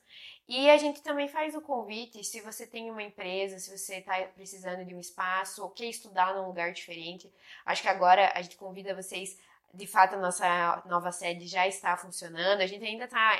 E 0.48 0.68
a 0.70 0.76
gente 0.76 1.02
também 1.02 1.28
faz 1.28 1.54
o 1.54 1.60
convite, 1.60 2.22
se 2.24 2.40
você 2.40 2.66
tem 2.66 2.90
uma 2.90 3.02
empresa, 3.02 3.58
se 3.58 3.76
você 3.76 3.96
está 3.96 4.20
precisando 4.34 4.84
de 4.84 4.94
um 4.94 5.00
espaço, 5.00 5.62
ou 5.62 5.70
quer 5.70 5.86
estudar 5.86 6.34
num 6.34 6.46
lugar 6.46 6.72
diferente. 6.72 7.32
Acho 7.64 7.82
que 7.82 7.88
agora 7.88 8.32
a 8.34 8.42
gente 8.42 8.56
convida 8.56 8.94
vocês 8.94 9.38
de 9.74 9.86
fato 9.86 10.14
a 10.14 10.18
nossa 10.18 10.82
nova 10.84 11.10
sede 11.10 11.46
já 11.46 11.66
está 11.66 11.96
funcionando. 11.96 12.60
A 12.60 12.66
gente 12.66 12.84
ainda 12.84 13.04
está 13.04 13.38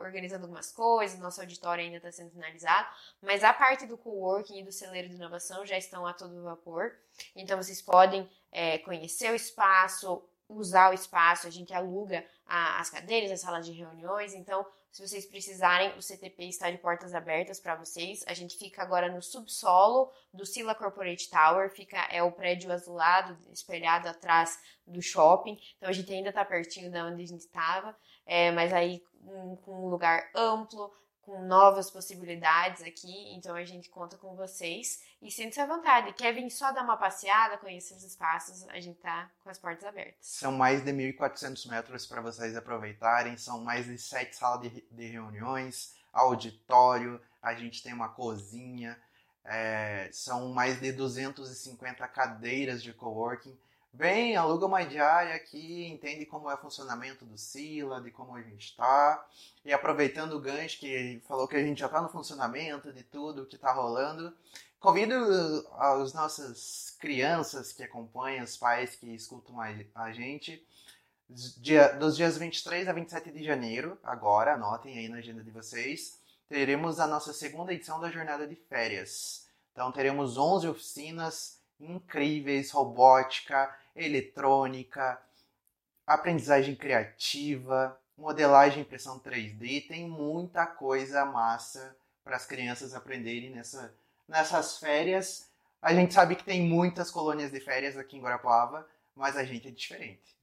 organizando 0.00 0.44
algumas 0.44 0.72
coisas, 0.72 1.18
nosso 1.18 1.40
auditório 1.40 1.84
ainda 1.84 1.98
está 1.98 2.10
sendo 2.10 2.30
finalizado, 2.30 2.88
mas 3.22 3.44
a 3.44 3.52
parte 3.52 3.86
do 3.86 3.96
coworking 3.96 4.60
e 4.60 4.64
do 4.64 4.72
celeiro 4.72 5.08
de 5.08 5.14
inovação 5.14 5.64
já 5.64 5.78
estão 5.78 6.06
a 6.06 6.12
todo 6.12 6.42
vapor. 6.42 6.92
Então 7.36 7.56
vocês 7.56 7.80
podem 7.80 8.28
é, 8.50 8.78
conhecer 8.78 9.30
o 9.30 9.36
espaço, 9.36 10.22
usar 10.48 10.90
o 10.90 10.94
espaço, 10.94 11.46
a 11.46 11.50
gente 11.50 11.72
aluga 11.72 12.24
a, 12.46 12.80
as 12.80 12.90
cadeiras, 12.90 13.30
as 13.30 13.40
salas 13.40 13.66
de 13.66 13.72
reuniões, 13.72 14.34
então 14.34 14.64
se 14.94 15.04
vocês 15.04 15.26
precisarem, 15.26 15.92
o 15.98 16.00
CTP 16.00 16.44
está 16.44 16.70
de 16.70 16.78
portas 16.78 17.16
abertas 17.16 17.58
para 17.58 17.74
vocês. 17.74 18.22
A 18.28 18.32
gente 18.32 18.56
fica 18.56 18.80
agora 18.80 19.10
no 19.10 19.20
subsolo 19.20 20.08
do 20.32 20.46
Sila 20.46 20.72
Corporate 20.72 21.28
Tower, 21.28 21.68
fica 21.68 21.98
é 22.12 22.22
o 22.22 22.30
prédio 22.30 22.70
azulado, 22.70 23.36
espelhado 23.52 24.06
atrás 24.06 24.56
do 24.86 25.02
shopping. 25.02 25.58
Então 25.76 25.88
a 25.88 25.92
gente 25.92 26.12
ainda 26.12 26.28
está 26.28 26.44
pertinho 26.44 26.92
da 26.92 27.06
onde 27.06 27.24
a 27.24 27.26
gente 27.26 27.40
estava, 27.40 27.96
é, 28.24 28.52
mas 28.52 28.72
aí 28.72 29.02
um, 29.24 29.56
com 29.56 29.84
um 29.84 29.88
lugar 29.88 30.30
amplo, 30.32 30.92
com 31.24 31.42
novas 31.42 31.90
possibilidades 31.90 32.82
aqui, 32.82 33.34
então 33.34 33.54
a 33.54 33.64
gente 33.64 33.88
conta 33.88 34.16
com 34.16 34.34
vocês 34.34 35.02
e 35.22 35.30
sente-se 35.30 35.60
à 35.60 35.66
vontade. 35.66 36.12
Quer 36.12 36.32
vir 36.34 36.50
só 36.50 36.70
dar 36.72 36.82
uma 36.82 36.96
passeada, 36.96 37.58
conhecer 37.58 37.94
os 37.94 38.04
espaços, 38.04 38.68
a 38.68 38.78
gente 38.80 38.98
tá 39.00 39.30
com 39.42 39.50
as 39.50 39.58
portas 39.58 39.84
abertas. 39.84 40.16
São 40.20 40.52
mais 40.52 40.84
de 40.84 40.92
1.400 40.92 41.68
metros 41.68 42.06
para 42.06 42.20
vocês 42.20 42.56
aproveitarem, 42.56 43.36
são 43.36 43.60
mais 43.60 43.86
de 43.86 43.96
sete 43.98 44.36
salas 44.36 44.62
de, 44.62 44.84
de 44.90 45.06
reuniões, 45.06 45.94
auditório, 46.12 47.20
a 47.42 47.54
gente 47.54 47.82
tem 47.82 47.92
uma 47.92 48.08
cozinha, 48.08 48.98
é, 49.44 50.08
são 50.12 50.48
mais 50.48 50.80
de 50.80 50.92
250 50.92 52.06
cadeiras 52.08 52.82
de 52.82 52.92
coworking. 52.92 53.56
Vem, 53.96 54.34
aluga 54.34 54.66
uma 54.66 54.84
diária 54.84 55.36
aqui, 55.36 55.86
entende 55.86 56.26
como 56.26 56.50
é 56.50 56.54
o 56.54 56.58
funcionamento 56.58 57.24
do 57.24 57.38
Sila, 57.38 58.00
de 58.00 58.10
como 58.10 58.34
a 58.34 58.42
gente 58.42 58.70
está. 58.70 59.24
E 59.64 59.72
aproveitando 59.72 60.32
o 60.32 60.40
gancho 60.40 60.80
que 60.80 61.22
falou 61.28 61.46
que 61.46 61.54
a 61.54 61.62
gente 61.62 61.78
já 61.78 61.86
está 61.86 62.02
no 62.02 62.08
funcionamento 62.08 62.92
de 62.92 63.04
tudo 63.04 63.46
que 63.46 63.54
está 63.54 63.72
rolando, 63.72 64.36
convido 64.80 65.14
as 65.78 66.12
nossas 66.12 66.96
crianças 66.98 67.72
que 67.72 67.84
acompanham, 67.84 68.42
os 68.42 68.56
pais 68.56 68.96
que 68.96 69.14
escutam 69.14 69.60
a 69.94 70.12
gente, 70.12 70.66
dia, 71.28 71.92
dos 71.92 72.16
dias 72.16 72.36
23 72.36 72.88
a 72.88 72.92
27 72.92 73.30
de 73.30 73.44
janeiro, 73.44 73.96
agora, 74.02 74.54
anotem 74.54 74.98
aí 74.98 75.08
na 75.08 75.18
agenda 75.18 75.44
de 75.44 75.52
vocês, 75.52 76.18
teremos 76.48 76.98
a 76.98 77.06
nossa 77.06 77.32
segunda 77.32 77.72
edição 77.72 78.00
da 78.00 78.10
Jornada 78.10 78.44
de 78.44 78.56
Férias. 78.56 79.46
Então 79.72 79.92
teremos 79.92 80.36
11 80.36 80.66
oficinas 80.66 81.60
incríveis, 81.80 82.72
robótica, 82.72 83.72
eletrônica, 83.94 85.20
aprendizagem 86.06 86.74
criativa, 86.74 87.98
modelagem 88.16 88.78
e 88.78 88.82
impressão 88.82 89.18
3D, 89.18 89.88
tem 89.88 90.08
muita 90.08 90.66
coisa 90.66 91.24
massa 91.24 91.96
para 92.22 92.36
as 92.36 92.46
crianças 92.46 92.94
aprenderem 92.94 93.50
nessa, 93.50 93.94
nessas 94.28 94.78
férias. 94.78 95.50
A 95.80 95.92
gente 95.92 96.14
sabe 96.14 96.36
que 96.36 96.44
tem 96.44 96.62
muitas 96.62 97.10
colônias 97.10 97.50
de 97.50 97.60
férias 97.60 97.96
aqui 97.96 98.16
em 98.16 98.22
Guarapuava, 98.22 98.88
mas 99.14 99.36
a 99.36 99.44
gente 99.44 99.68
é 99.68 99.70
diferente. 99.70 100.34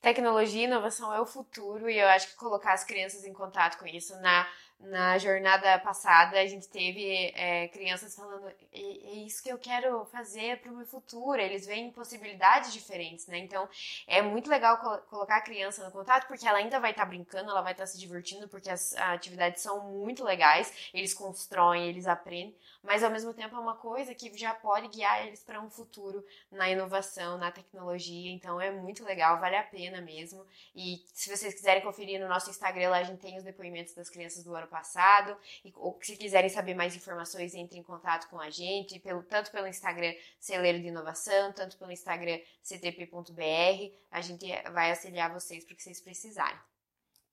Tecnologia 0.00 0.62
e 0.62 0.64
inovação 0.64 1.12
é 1.12 1.20
o 1.20 1.26
futuro 1.26 1.90
e 1.90 1.98
eu 1.98 2.06
acho 2.08 2.28
que 2.28 2.36
colocar 2.36 2.72
as 2.72 2.84
crianças 2.84 3.24
em 3.24 3.32
contato 3.32 3.76
com 3.78 3.86
isso 3.86 4.16
na 4.20 4.48
na 4.78 5.18
jornada 5.18 5.78
passada 5.78 6.38
a 6.38 6.46
gente 6.46 6.68
teve 6.68 7.32
é, 7.34 7.68
crianças 7.68 8.14
falando 8.14 8.46
é, 8.48 8.78
isso 9.26 9.42
que 9.42 9.48
eu 9.48 9.58
quero 9.58 10.04
fazer 10.06 10.60
para 10.60 10.70
o 10.70 10.76
meu 10.76 10.86
futuro. 10.86 11.40
Eles 11.40 11.66
veem 11.66 11.90
possibilidades 11.90 12.72
diferentes 12.72 13.26
né? 13.26 13.38
Então 13.38 13.68
é 14.06 14.20
muito 14.22 14.48
legal 14.50 14.78
col 14.78 14.98
colocar 15.08 15.36
a 15.36 15.40
criança 15.40 15.84
no 15.84 15.90
contato 15.90 16.26
porque 16.26 16.46
ela 16.46 16.58
ainda 16.58 16.78
vai 16.78 16.90
estar 16.90 17.04
tá 17.04 17.08
brincando 17.08 17.50
ela 17.50 17.62
vai 17.62 17.72
estar 17.72 17.84
tá 17.84 17.86
se 17.86 17.98
divertindo 17.98 18.48
porque 18.48 18.70
as 18.70 18.94
atividades 18.96 19.62
são 19.62 19.80
muito 19.90 20.22
legais 20.24 20.90
eles 20.92 21.14
constroem 21.14 21.88
eles 21.88 22.06
aprendem 22.06 22.54
mas 22.86 23.02
ao 23.02 23.10
mesmo 23.10 23.34
tempo 23.34 23.56
é 23.56 23.58
uma 23.58 23.74
coisa 23.74 24.14
que 24.14 24.36
já 24.38 24.54
pode 24.54 24.88
guiar 24.88 25.26
eles 25.26 25.42
para 25.42 25.60
um 25.60 25.68
futuro 25.68 26.24
na 26.50 26.70
inovação 26.70 27.36
na 27.36 27.50
tecnologia. 27.50 28.30
Então 28.30 28.60
é 28.60 28.70
muito 28.70 29.04
legal 29.04 29.40
vale 29.40 29.56
a 29.56 29.62
pena 29.62 30.00
mesmo. 30.00 30.46
E 30.74 31.02
se 31.12 31.28
vocês 31.28 31.52
quiserem 31.52 31.82
conferir 31.82 32.20
no 32.20 32.28
nosso 32.28 32.48
Instagram 32.48 32.90
lá 32.90 32.98
a 32.98 33.02
gente 33.02 33.18
tem 33.18 33.36
os 33.36 33.42
depoimentos 33.42 33.92
das 33.94 34.08
crianças 34.08 34.44
do 34.44 34.54
ano 34.54 34.65
ano 34.66 34.68
passado. 34.68 35.36
E, 35.64 35.72
ou 35.76 35.98
se 36.02 36.16
quiserem 36.16 36.50
saber 36.50 36.74
mais 36.74 36.94
informações, 36.94 37.54
entre 37.54 37.78
em 37.78 37.82
contato 37.82 38.28
com 38.28 38.40
a 38.40 38.50
gente, 38.50 38.98
pelo, 38.98 39.22
tanto 39.22 39.50
pelo 39.50 39.66
Instagram 39.66 40.12
Celeiro 40.38 40.80
de 40.80 40.88
Inovação, 40.88 41.52
tanto 41.52 41.78
pelo 41.78 41.92
Instagram 41.92 42.38
ctp.br. 42.62 43.94
A 44.10 44.20
gente 44.20 44.46
vai 44.72 44.90
auxiliar 44.90 45.32
vocês 45.32 45.64
para 45.64 45.74
que 45.74 45.82
vocês 45.82 46.00
precisarem. 46.00 46.58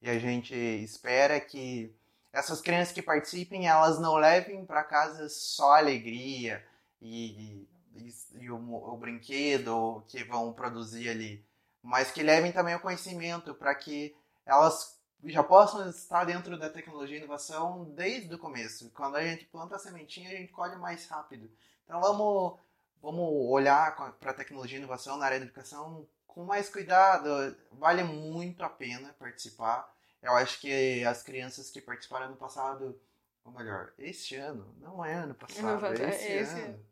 E 0.02 0.10
a 0.10 0.20
gente 0.20 0.54
espera 0.54 1.40
que 1.40 1.94
essas 2.32 2.62
crianças 2.62 2.94
que 2.94 3.02
participem, 3.02 3.68
elas 3.68 4.00
não 4.00 4.16
levem 4.16 4.66
para 4.66 4.84
casa 4.84 5.30
só 5.30 5.74
alegria 5.74 6.64
e, 7.02 7.68
e, 7.96 8.14
e 8.42 8.50
o, 8.50 8.58
o 8.58 8.98
brinquedo 8.98 10.04
que 10.08 10.24
vão 10.24 10.52
produzir 10.52 11.10
ali, 11.10 11.46
mas 11.82 12.12
que 12.12 12.24
levem 12.24 12.52
também 12.52 12.76
o 12.76 12.80
conhecimento 12.80 13.54
para 13.54 13.74
que 13.76 14.16
elas 14.46 15.00
já 15.26 15.44
possam 15.44 15.90
estar 15.90 16.26
dentro 16.26 16.58
da 16.58 16.70
tecnologia 16.70 17.16
e 17.16 17.20
inovação 17.20 17.86
desde 17.96 18.34
o 18.34 18.40
começo. 18.40 18.92
Quando 18.92 19.16
a 19.16 19.24
gente 19.24 19.46
planta 19.46 19.76
a 19.76 19.80
sementinha, 19.80 20.30
a 20.30 20.34
gente 20.34 20.52
colhe 20.52 20.76
mais 20.76 21.08
rápido. 21.08 21.50
Então 21.86 22.02
vamos, 22.02 22.60
vamos 23.02 23.50
olhar 23.50 23.96
para 24.20 24.32
a 24.32 24.34
tecnologia 24.34 24.78
e 24.78 24.80
inovação 24.80 25.18
na 25.18 25.26
área 25.26 25.40
da 25.40 25.46
educação 25.46 26.08
com 26.28 26.44
mais 26.44 26.70
cuidado. 26.70 27.56
Vale 27.72 28.04
muito 28.04 28.64
a 28.64 28.70
pena 28.70 29.16
participar. 29.18 29.92
Eu 30.22 30.34
acho 30.34 30.60
que 30.60 31.04
as 31.06 31.22
crianças 31.22 31.70
que 31.70 31.82
participaram 31.82 32.28
ano 32.28 32.38
passado, 32.38 33.00
ou 33.46 33.52
melhor, 33.52 33.94
este 33.98 34.36
ano, 34.36 34.74
não 34.80 35.04
é 35.04 35.14
ano 35.14 35.36
passado, 35.36 35.86
é 35.86 36.10
esse, 36.10 36.26
é 36.26 36.38
esse 36.38 36.60
ano, 36.62 36.86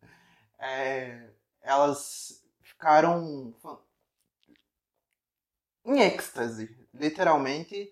é, 0.60 1.30
elas 1.62 2.44
ficaram 2.62 3.56
em 5.86 6.00
êxtase, 6.02 6.78
literalmente 6.94 7.92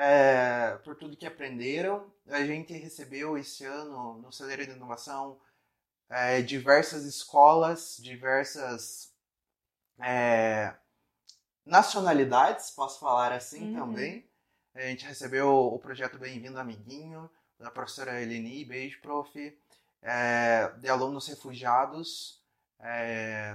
é, 0.00 0.78
por 0.82 0.96
tudo 0.96 1.16
que 1.16 1.26
aprenderam. 1.26 2.10
A 2.28 2.42
gente 2.42 2.72
recebeu 2.72 3.36
esse 3.36 3.66
ano 3.66 4.14
no 4.14 4.32
Celeiro 4.32 4.64
de 4.64 4.72
Inovação 4.72 5.38
é, 6.08 6.40
diversas 6.40 7.04
escolas, 7.04 7.98
diversas 8.00 9.12
é, 10.00 10.74
nacionalidades, 11.66 12.70
posso 12.70 12.98
falar 12.98 13.32
assim 13.32 13.74
uhum. 13.74 13.80
também. 13.80 14.26
A 14.74 14.80
gente 14.82 15.04
recebeu 15.04 15.50
o 15.50 15.78
projeto 15.78 16.18
Bem-vindo 16.18 16.58
Amiguinho, 16.58 17.30
da 17.58 17.70
professora 17.70 18.22
Eleni, 18.22 18.64
beijo, 18.64 19.02
prof. 19.02 19.58
É, 20.02 20.72
de 20.78 20.88
alunos 20.88 21.26
refugiados 21.26 22.42
é, 22.80 23.54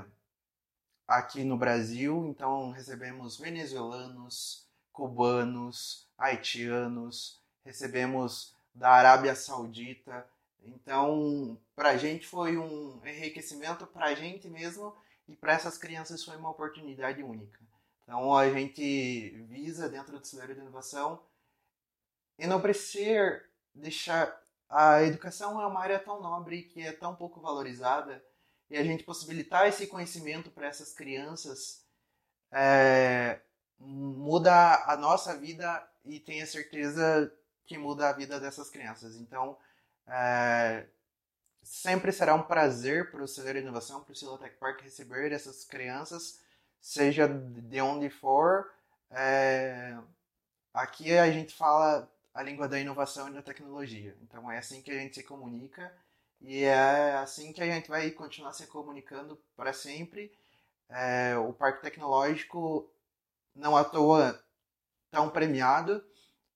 aqui 1.08 1.44
no 1.44 1.58
Brasil. 1.58 2.28
Então, 2.28 2.70
recebemos 2.70 3.36
venezuelanos, 3.40 4.65
cubanos, 4.96 6.08
haitianos, 6.18 7.42
recebemos 7.64 8.56
da 8.74 8.90
Arábia 8.90 9.36
Saudita. 9.36 10.26
Então, 10.64 11.60
para 11.76 11.90
a 11.90 11.98
gente 11.98 12.26
foi 12.26 12.58
um 12.58 13.00
enriquecimento 13.06 13.86
para 13.86 14.06
a 14.08 14.16
gente 14.16 14.50
mesmo 14.50 14.96
e 15.28 15.36
para 15.36 15.54
essas 15.54 15.78
crianças 15.78 16.24
foi 16.24 16.36
uma 16.38 16.50
oportunidade 16.50 17.22
única. 17.22 17.60
Então, 18.04 18.34
a 18.34 18.50
gente 18.50 19.30
visa, 19.50 19.90
dentro 19.90 20.18
do 20.18 20.26
Celeiro 20.26 20.56
de 20.56 20.62
Inovação, 20.62 21.22
enobrecer, 22.40 23.50
deixar. 23.74 24.42
A 24.70 25.04
educação 25.04 25.62
é 25.62 25.66
uma 25.66 25.80
área 25.80 26.00
tão 26.00 26.22
nobre 26.22 26.64
que 26.64 26.82
é 26.82 26.92
tão 26.92 27.16
pouco 27.16 27.40
valorizada 27.40 28.24
e 28.70 28.78
a 28.78 28.84
gente 28.84 29.04
possibilitar 29.04 29.68
esse 29.68 29.86
conhecimento 29.88 30.50
para 30.50 30.68
essas 30.68 30.92
crianças 30.92 31.86
é, 32.52 33.42
muda 33.80 34.84
a 34.86 34.96
nossa 34.98 35.38
vida 35.38 35.86
e 36.06 36.20
tenha 36.20 36.46
certeza 36.46 37.32
que 37.66 37.78
muda 37.78 38.10
a 38.10 38.14
vida 38.14 38.40
dessas 38.40 38.70
crianças. 38.70 39.16
Então, 39.16 39.58
é, 40.08 40.86
sempre 41.64 42.12
será 42.12 42.36
um 42.36 42.44
prazer 42.44 43.12
para 43.12 43.24
o 43.24 43.28
Celeiro 43.28 43.60
Inovação, 43.60 44.02
para 44.02 44.14
o 44.14 44.16
Silotech 44.16 44.56
Park 44.58 44.82
receber 44.82 45.32
essas 45.32 45.66
crianças, 45.66 46.40
seja 46.80 47.28
de 47.28 47.82
onde 47.82 48.10
for. 48.10 48.72
É, 49.10 49.98
aqui 50.74 51.18
a 51.18 51.32
gente 51.32 51.56
fala 51.56 52.10
a 52.34 52.44
língua 52.44 52.68
da 52.68 52.80
inovação 52.80 53.30
e 53.30 53.34
da 53.34 53.42
tecnologia. 53.42 54.16
Então 54.22 54.52
é 54.52 54.58
assim 54.58 54.82
que 54.82 54.92
a 54.92 55.00
gente 55.00 55.16
se 55.16 55.24
comunica 55.24 55.92
e 56.42 56.64
é 56.64 57.14
assim 57.16 57.52
que 57.52 57.62
a 57.62 57.66
gente 57.66 57.90
vai 57.90 58.12
continuar 58.12 58.54
se 58.54 58.68
comunicando 58.68 59.40
para 59.56 59.74
sempre. 59.74 60.32
É, 60.88 61.36
o 61.38 61.52
Parque 61.52 61.82
Tecnológico 61.82 62.88
não 63.56 63.76
à 63.76 63.84
toa 63.84 64.44
tão 65.10 65.30
premiado 65.30 66.04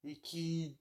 e 0.03 0.15
que 0.15 0.77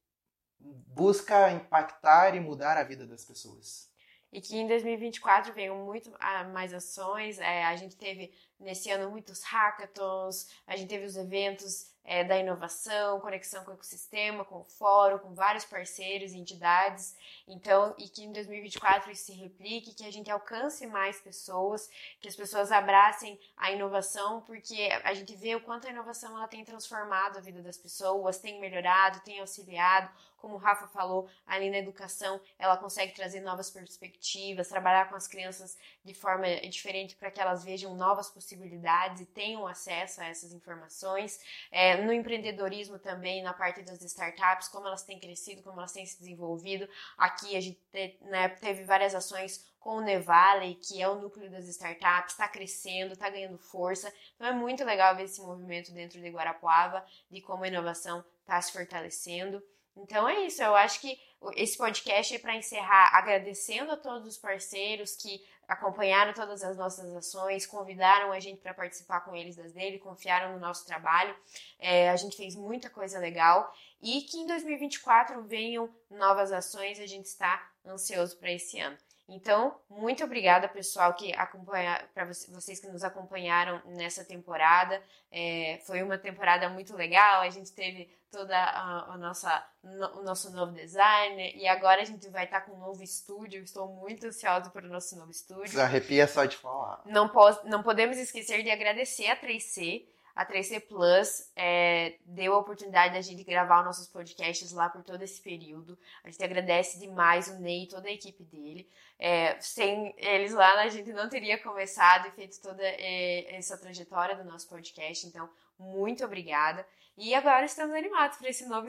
busca 0.59 1.51
impactar 1.53 2.35
e 2.35 2.41
mudar 2.41 2.77
a 2.77 2.83
vida 2.83 3.07
das 3.07 3.25
pessoas. 3.25 3.89
E 4.31 4.41
que 4.41 4.57
em 4.57 4.67
2024 4.67 5.55
veio 5.55 5.75
muito 5.75 6.15
ah, 6.21 6.45
mais 6.45 6.75
ações. 6.75 7.39
É, 7.39 7.65
a 7.65 7.77
gente 7.77 7.97
teve 7.97 8.33
nesse 8.61 8.91
ano 8.91 9.11
muitos 9.11 9.43
hackathons, 9.43 10.49
a 10.67 10.77
gente 10.77 10.89
teve 10.89 11.07
os 11.07 11.17
eventos 11.17 11.95
é, 12.09 12.25
da 12.25 12.39
inovação, 12.39 13.21
conexão 13.21 13.63
com 13.65 13.73
o 13.73 13.75
ecossistema, 13.75 14.43
com 14.43 14.61
o 14.61 14.65
fórum, 14.65 15.19
com 15.19 15.35
vários 15.35 15.67
parceiros 15.67 16.33
e 16.33 16.39
entidades. 16.39 17.15
Então, 17.47 17.95
e 17.99 18.09
que 18.09 18.25
em 18.25 18.33
2024 18.33 19.13
isso 19.13 19.27
se 19.27 19.33
replique, 19.33 19.95
que 19.95 20.07
a 20.07 20.11
gente 20.11 20.31
alcance 20.31 20.87
mais 20.87 21.21
pessoas, 21.21 21.91
que 22.19 22.27
as 22.27 22.35
pessoas 22.35 22.73
abracem 22.73 23.39
a 23.59 23.71
inovação, 23.73 24.41
porque 24.41 24.89
a 25.05 25.13
gente 25.13 25.37
vê 25.37 25.55
o 25.55 25.61
quanto 25.61 25.87
a 25.87 25.91
inovação 25.91 26.35
ela 26.35 26.49
tem 26.49 26.65
transformado 26.65 27.37
a 27.37 27.43
vida 27.43 27.61
das 27.61 27.77
pessoas, 27.77 28.39
tem 28.39 28.59
melhorado, 28.59 29.21
tem 29.21 29.41
auxiliado. 29.41 30.11
Como 30.39 30.55
o 30.55 30.59
Rafa 30.59 30.87
falou, 30.89 31.29
ali 31.47 31.69
na 31.71 31.79
educação, 31.79 32.41
ela 32.59 32.77
consegue 32.77 33.13
trazer 33.13 33.41
novas 33.41 33.71
perspectivas, 33.71 34.69
trabalhar 34.69 35.09
com 35.09 35.17
as 35.17 35.27
crianças 35.27 35.77
de 36.05 36.15
forma 36.15 36.47
diferente 36.69 37.17
para 37.17 37.31
que 37.31 37.41
elas 37.41 37.65
vejam 37.65 37.95
novas 37.95 38.31
possibilidades 38.31 39.21
e 39.21 39.27
tenham 39.27 39.67
acesso 39.67 40.21
a 40.21 40.27
essas 40.27 40.53
informações. 40.53 41.41
É, 41.71 41.97
no 42.03 42.13
empreendedorismo 42.13 42.99
também, 42.99 43.43
na 43.43 43.53
parte 43.53 43.83
das 43.83 44.01
startups, 44.03 44.69
como 44.69 44.87
elas 44.87 45.03
têm 45.03 45.19
crescido, 45.19 45.63
como 45.63 45.79
elas 45.81 45.93
têm 45.93 46.07
se 46.07 46.19
desenvolvido. 46.19 46.89
Aqui 47.17 47.57
a 47.57 47.61
gente 47.61 47.81
te, 47.93 48.19
né, 48.23 48.49
teve 48.49 48.85
várias 48.85 49.15
ações 49.15 49.69
com 49.79 49.97
o 49.97 50.01
Nevale, 50.01 50.75
que 50.75 51.01
é 51.01 51.09
o 51.09 51.21
núcleo 51.21 51.51
das 51.51 51.67
startups, 51.67 52.33
está 52.33 52.49
crescendo, 52.49 53.13
está 53.13 53.31
ganhando 53.31 53.59
força. 53.59 54.13
Então 54.35 54.47
é 54.47 54.53
muito 54.53 54.85
legal 54.85 55.17
ver 55.17 55.25
esse 55.25 55.41
movimento 55.41 55.93
dentro 55.93 56.21
de 56.21 56.29
Guarapuava, 56.29 57.05
de 57.31 57.41
como 57.41 57.65
a 57.65 57.69
inovação 57.69 58.25
está 58.41 58.61
se 58.61 58.73
fortalecendo. 58.73 59.63
Então 59.99 60.29
é 60.29 60.47
isso, 60.47 60.63
eu 60.63 60.75
acho 60.77 61.01
que 61.01 61.19
esse 61.57 61.77
podcast 61.77 62.35
é 62.35 62.39
para 62.39 62.57
encerrar 62.57 63.11
agradecendo 63.17 63.93
a 63.93 63.97
todos 63.97 64.27
os 64.27 64.39
parceiros 64.39 65.17
que 65.17 65.45
acompanharam 65.67 66.33
todas 66.33 66.63
as 66.63 66.77
nossas 66.77 67.15
ações, 67.15 67.67
convidaram 67.67 68.33
a 68.33 68.41
gente 68.41 68.61
para 68.61 68.73
participar 68.73 69.21
com 69.21 69.37
eles 69.37 69.55
das 69.55 69.73
dele, 69.73 69.99
confiaram 69.99 70.55
no 70.55 70.59
nosso 70.59 70.87
trabalho. 70.87 71.37
É, 71.79 72.09
a 72.09 72.17
gente 72.17 72.37
fez 72.37 72.57
muita 72.57 72.89
coisa 72.89 73.19
legal 73.19 73.73
e 74.01 74.23
que 74.23 74.39
em 74.39 74.47
2024 74.47 75.43
venham 75.43 75.95
novas 76.11 76.53
ações, 76.53 76.99
a 76.99 77.07
gente 77.07 77.27
está 77.27 77.71
ansioso 77.85 78.37
para 78.39 78.51
esse 78.51 78.81
ano. 78.81 78.97
Então, 79.29 79.77
muito 79.91 80.25
obrigada, 80.25 80.67
pessoal, 80.67 81.13
que 81.13 81.35
acompanha, 81.35 82.03
para 82.15 82.25
vocês 82.25 82.81
que 82.81 82.87
nos 82.89 83.05
acompanharam 83.05 83.83
nessa 83.85 84.25
temporada. 84.25 85.03
É, 85.31 85.79
foi 85.85 86.03
uma 86.03 86.17
temporada 86.17 86.67
muito 86.71 86.97
legal. 86.97 87.43
A 87.43 87.51
gente 87.51 87.71
teve 87.73 88.11
toda 88.31 88.57
a, 88.57 89.13
a 89.13 89.19
nossa, 89.19 89.67
no, 89.83 90.21
o 90.21 90.23
nosso 90.23 90.51
novo 90.51 90.73
design 90.73 91.53
e 91.55 91.69
agora 91.69 92.01
a 92.01 92.05
gente 92.07 92.27
vai 92.31 92.45
estar 92.45 92.63
com 92.63 92.73
um 92.73 92.79
novo 92.79 93.03
estúdio. 93.03 93.63
Estou 93.63 93.87
muito 93.87 94.27
ansiosa 94.27 94.71
para 94.71 94.87
o 94.87 94.89
nosso 94.89 95.15
novo 95.19 95.31
estúdio. 95.31 95.79
Arrepia 95.79 96.27
só 96.27 96.47
de 96.47 96.57
falar. 96.57 97.03
Não, 97.05 97.29
posso, 97.29 97.67
não 97.69 97.83
podemos 97.83 98.17
esquecer 98.17 98.63
de 98.63 98.71
agradecer 98.71 99.27
a 99.27 99.37
3C 99.37 100.07
a 100.39 100.47
3C 100.47 100.81
Plus 100.87 101.51
é, 101.57 102.15
deu 102.25 102.55
a 102.55 102.59
oportunidade 102.59 103.13
da 103.13 103.21
gente 103.21 103.43
gravar 103.43 103.81
os 103.81 103.87
nossos 103.87 104.07
podcasts 104.07 104.71
lá 104.71 104.89
por 104.89 105.03
todo 105.03 105.21
esse 105.21 105.43
período. 105.43 105.99
A 106.23 106.31
gente 106.31 106.45
agradece 106.45 107.01
demais 107.01 107.49
o 107.49 107.59
Ney 107.59 107.83
e 107.83 107.89
toda 107.89 108.07
a 108.07 108.13
equipe 108.13 108.45
dele. 108.45 108.89
É, 109.19 109.61
sem 109.61 110.15
eles 110.17 110.53
lá, 110.53 110.81
a 110.81 110.89
gente 110.89 111.13
não 111.13 111.29
teria 111.29 111.61
começado 111.61 112.29
e 112.29 112.31
feito 112.31 112.63
toda 112.63 112.85
é, 112.85 113.53
essa 113.57 113.77
trajetória 113.77 114.37
do 114.37 114.45
nosso 114.45 114.69
podcast. 114.69 115.27
Então, 115.27 115.51
muito 115.77 116.25
obrigada. 116.25 116.87
E 117.17 117.35
agora 117.35 117.65
estamos 117.65 117.97
animados 117.97 118.39
para 118.39 118.49
esse 118.49 118.65
novo, 118.67 118.87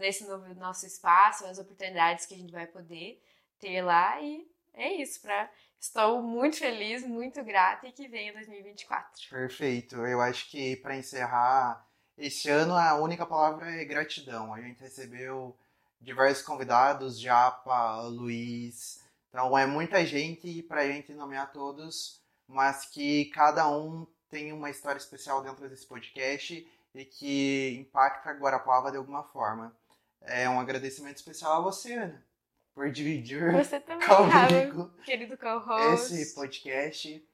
nesse 0.00 0.26
novo 0.26 0.52
nosso 0.56 0.84
espaço, 0.86 1.46
as 1.46 1.56
oportunidades 1.56 2.26
que 2.26 2.34
a 2.34 2.38
gente 2.38 2.52
vai 2.52 2.66
poder 2.66 3.22
ter 3.60 3.80
lá. 3.80 4.20
E 4.20 4.44
é 4.72 4.92
isso, 4.94 5.22
para 5.22 5.48
Estou 5.84 6.22
muito 6.22 6.56
feliz, 6.56 7.06
muito 7.06 7.44
grata 7.44 7.86
e 7.86 7.92
que 7.92 8.08
venha 8.08 8.32
2024. 8.32 9.28
Perfeito. 9.28 9.96
Eu 9.96 10.18
acho 10.18 10.50
que 10.50 10.76
para 10.76 10.96
encerrar 10.96 11.86
esse 12.16 12.48
ano 12.48 12.74
a 12.74 12.94
única 12.94 13.26
palavra 13.26 13.70
é 13.70 13.84
gratidão. 13.84 14.54
A 14.54 14.62
gente 14.62 14.80
recebeu 14.80 15.54
diversos 16.00 16.42
convidados, 16.42 17.20
Japa, 17.20 18.00
Luiz. 18.04 19.04
Então 19.28 19.56
é 19.58 19.66
muita 19.66 20.06
gente 20.06 20.62
para 20.62 20.80
a 20.80 20.86
gente 20.86 21.12
nomear 21.12 21.52
todos, 21.52 22.18
mas 22.48 22.86
que 22.86 23.26
cada 23.26 23.68
um 23.68 24.06
tem 24.30 24.54
uma 24.54 24.70
história 24.70 24.98
especial 24.98 25.42
dentro 25.42 25.68
desse 25.68 25.86
podcast 25.86 26.66
e 26.94 27.04
que 27.04 27.76
impacta 27.78 28.32
Guarapava 28.32 28.90
de 28.90 28.96
alguma 28.96 29.22
forma. 29.22 29.76
É 30.22 30.48
um 30.48 30.58
agradecimento 30.58 31.18
especial 31.18 31.58
a 31.58 31.60
você, 31.60 31.92
Ana 31.92 32.33
por 32.74 32.90
dividir 32.90 33.52
Você 33.52 33.78
também, 33.80 34.06
comigo 34.06 34.90
querido 35.04 35.38
co-host. 35.38 36.14
esse 36.14 36.34
podcast. 36.34 37.28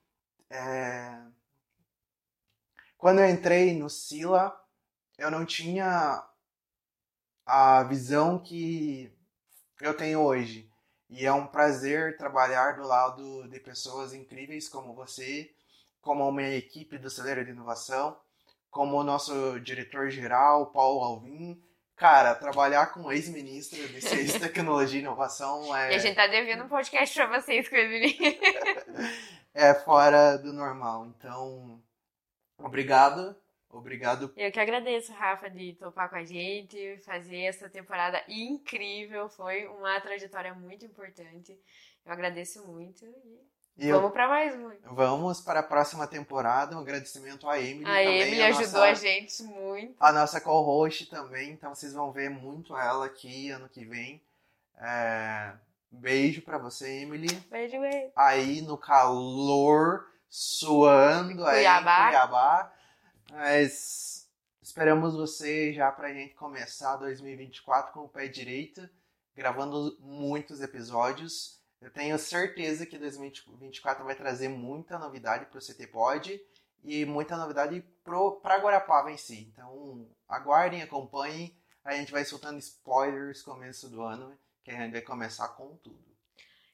É... 0.50 1.20
Quando 2.98 3.20
eu 3.20 3.31
entrei 3.31 3.74
no 3.74 3.88
Sila, 3.88 4.55
eu 5.16 5.31
não 5.31 5.46
tinha 5.46 6.22
a 7.46 7.83
visão 7.85 8.38
que 8.38 9.12
eu 9.81 9.96
tenho 9.96 10.20
hoje. 10.20 10.70
E 11.09 11.26
é 11.26 11.33
um 11.33 11.46
prazer 11.46 12.16
trabalhar 12.16 12.76
do 12.76 12.87
lado 12.87 13.48
de 13.48 13.59
pessoas 13.59 14.12
incríveis 14.12 14.68
como 14.68 14.94
você, 14.94 15.53
como 16.00 16.22
a 16.22 16.33
minha 16.33 16.55
equipe 16.55 16.98
do 16.98 17.11
Celeiro 17.11 17.44
de 17.44 17.50
Inovação, 17.50 18.16
como 18.70 18.96
o 18.96 19.03
nosso 19.03 19.59
diretor-geral, 19.61 20.70
Paulo 20.70 21.03
Alvim, 21.03 21.61
Cara, 22.00 22.34
trabalhar 22.34 22.94
com 22.94 23.12
ex-ministro 23.12 23.76
de 23.88 24.00
Ciência, 24.00 24.40
Tecnologia 24.48 24.98
e 24.98 25.02
Inovação 25.02 25.76
é. 25.76 25.92
E 25.92 25.96
a 25.96 25.98
gente 25.98 26.16
tá 26.16 26.26
devendo 26.26 26.64
um 26.64 26.68
podcast 26.68 27.14
pra 27.14 27.38
vocês 27.38 27.68
com 27.68 27.76
ex-ministro. 27.76 28.24
é 29.52 29.74
fora 29.74 30.38
do 30.38 30.50
normal. 30.50 31.08
Então, 31.08 31.78
obrigado. 32.56 33.36
Obrigado. 33.68 34.32
Eu 34.34 34.50
que 34.50 34.58
agradeço, 34.58 35.12
Rafa, 35.12 35.50
de 35.50 35.74
topar 35.74 36.08
com 36.08 36.16
a 36.16 36.24
gente, 36.24 36.96
fazer 37.04 37.42
essa 37.42 37.68
temporada 37.68 38.24
incrível. 38.26 39.28
Foi 39.28 39.66
uma 39.66 40.00
trajetória 40.00 40.54
muito 40.54 40.86
importante. 40.86 41.52
Eu 42.06 42.12
agradeço 42.12 42.66
muito 42.66 43.04
e 43.04 43.40
e 43.80 43.92
vamos 43.92 44.12
para 44.12 44.28
mais 44.28 44.54
um. 44.54 44.70
Vamos 44.94 45.40
para 45.40 45.60
a 45.60 45.62
próxima 45.62 46.06
temporada. 46.06 46.76
Um 46.76 46.80
agradecimento 46.80 47.48
à 47.48 47.58
Emily. 47.58 47.86
A 47.86 47.94
também, 47.94 48.20
Emily 48.20 48.42
a 48.42 48.48
ajudou 48.48 48.80
nossa, 48.80 48.84
a 48.84 48.94
gente 48.94 49.42
muito. 49.42 49.96
A 49.98 50.12
nossa 50.12 50.40
co-host 50.40 51.06
também. 51.06 51.52
Então 51.52 51.74
vocês 51.74 51.94
vão 51.94 52.12
ver 52.12 52.28
muito 52.28 52.76
ela 52.76 53.06
aqui 53.06 53.50
ano 53.50 53.68
que 53.68 53.84
vem. 53.84 54.22
É... 54.78 55.52
Beijo 55.90 56.42
para 56.42 56.58
você, 56.58 56.88
Emily. 57.00 57.34
Beijo, 57.50 57.80
beijo. 57.80 58.12
Aí 58.14 58.60
no 58.60 58.76
calor, 58.78 60.06
suando 60.28 61.44
aí 61.46 61.64
em 61.64 61.66
Cuiabá. 61.66 62.72
Mas 63.32 64.28
esperamos 64.62 65.16
você 65.16 65.72
já 65.72 65.90
pra 65.90 66.12
gente 66.12 66.34
começar 66.34 66.96
2024 66.96 67.92
com 67.92 68.00
o 68.00 68.08
pé 68.08 68.28
direito, 68.28 68.88
gravando 69.34 69.96
muitos 70.00 70.60
episódios. 70.60 71.60
Eu 71.80 71.90
tenho 71.90 72.18
certeza 72.18 72.84
que 72.84 72.98
2024 72.98 74.04
vai 74.04 74.14
trazer 74.14 74.48
muita 74.48 74.98
novidade 74.98 75.46
para 75.46 75.58
o 75.58 75.62
CT 75.62 75.86
Pod 75.86 76.40
e 76.84 77.04
muita 77.06 77.36
novidade 77.36 77.82
para 78.04 78.58
Guarapava 78.58 79.10
em 79.10 79.16
si. 79.16 79.50
Então, 79.52 80.06
aguardem, 80.28 80.82
acompanhem. 80.82 81.56
A 81.82 81.94
gente 81.94 82.12
vai 82.12 82.24
soltando 82.24 82.58
spoilers 82.58 83.42
começo 83.42 83.88
do 83.88 84.02
ano, 84.02 84.38
que 84.62 84.70
a 84.70 84.74
gente 84.74 84.92
vai 84.92 85.00
começar 85.00 85.48
com 85.48 85.74
tudo. 85.76 86.10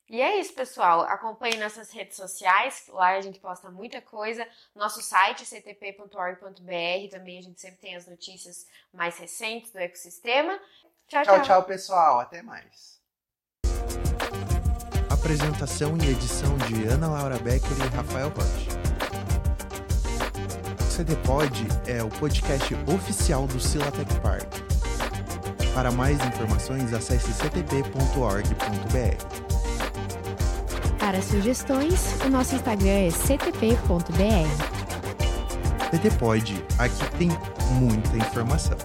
E 0.08 0.20
é 0.20 0.38
isso, 0.38 0.54
pessoal. 0.54 1.02
Acompanhe 1.02 1.56
nossas 1.56 1.90
redes 1.90 2.16
sociais, 2.16 2.84
lá 2.88 3.16
a 3.16 3.20
gente 3.20 3.40
posta 3.40 3.70
muita 3.70 4.00
coisa. 4.00 4.46
Nosso 4.74 5.02
site, 5.02 5.44
ctp.org.br, 5.44 7.10
também 7.10 7.38
a 7.38 7.42
gente 7.42 7.60
sempre 7.60 7.78
tem 7.78 7.96
as 7.96 8.06
notícias 8.06 8.66
mais 8.92 9.18
recentes 9.18 9.72
do 9.72 9.78
ecossistema. 9.78 10.58
Tchau, 11.08 11.22
tchau, 11.22 11.34
tchau, 11.36 11.42
tchau 11.42 11.64
pessoal. 11.64 12.20
Até 12.20 12.40
mais. 12.42 12.95
Apresentação 15.26 15.98
e 16.04 16.10
edição 16.10 16.56
de 16.56 16.86
Ana 16.86 17.08
Laura 17.08 17.36
Becker 17.40 17.76
e 17.84 17.96
Rafael 17.96 18.28
Rocha. 18.28 18.78
O 20.78 20.84
CDPOD 20.84 21.66
é 21.88 22.00
o 22.00 22.08
podcast 22.08 22.72
oficial 22.86 23.48
do 23.48 23.58
Silatec 23.58 24.14
Park. 24.20 24.46
Para 25.74 25.90
mais 25.90 26.16
informações, 26.24 26.92
acesse 26.92 27.32
ctp.org.br. 27.32 28.46
Para 30.96 31.20
sugestões, 31.20 32.14
o 32.24 32.28
nosso 32.28 32.54
Instagram 32.54 32.88
é 32.88 33.10
ctp.br. 33.10 34.46
CTPod, 35.90 36.64
aqui 36.78 37.04
tem 37.18 37.30
muita 37.80 38.16
informação. 38.16 38.78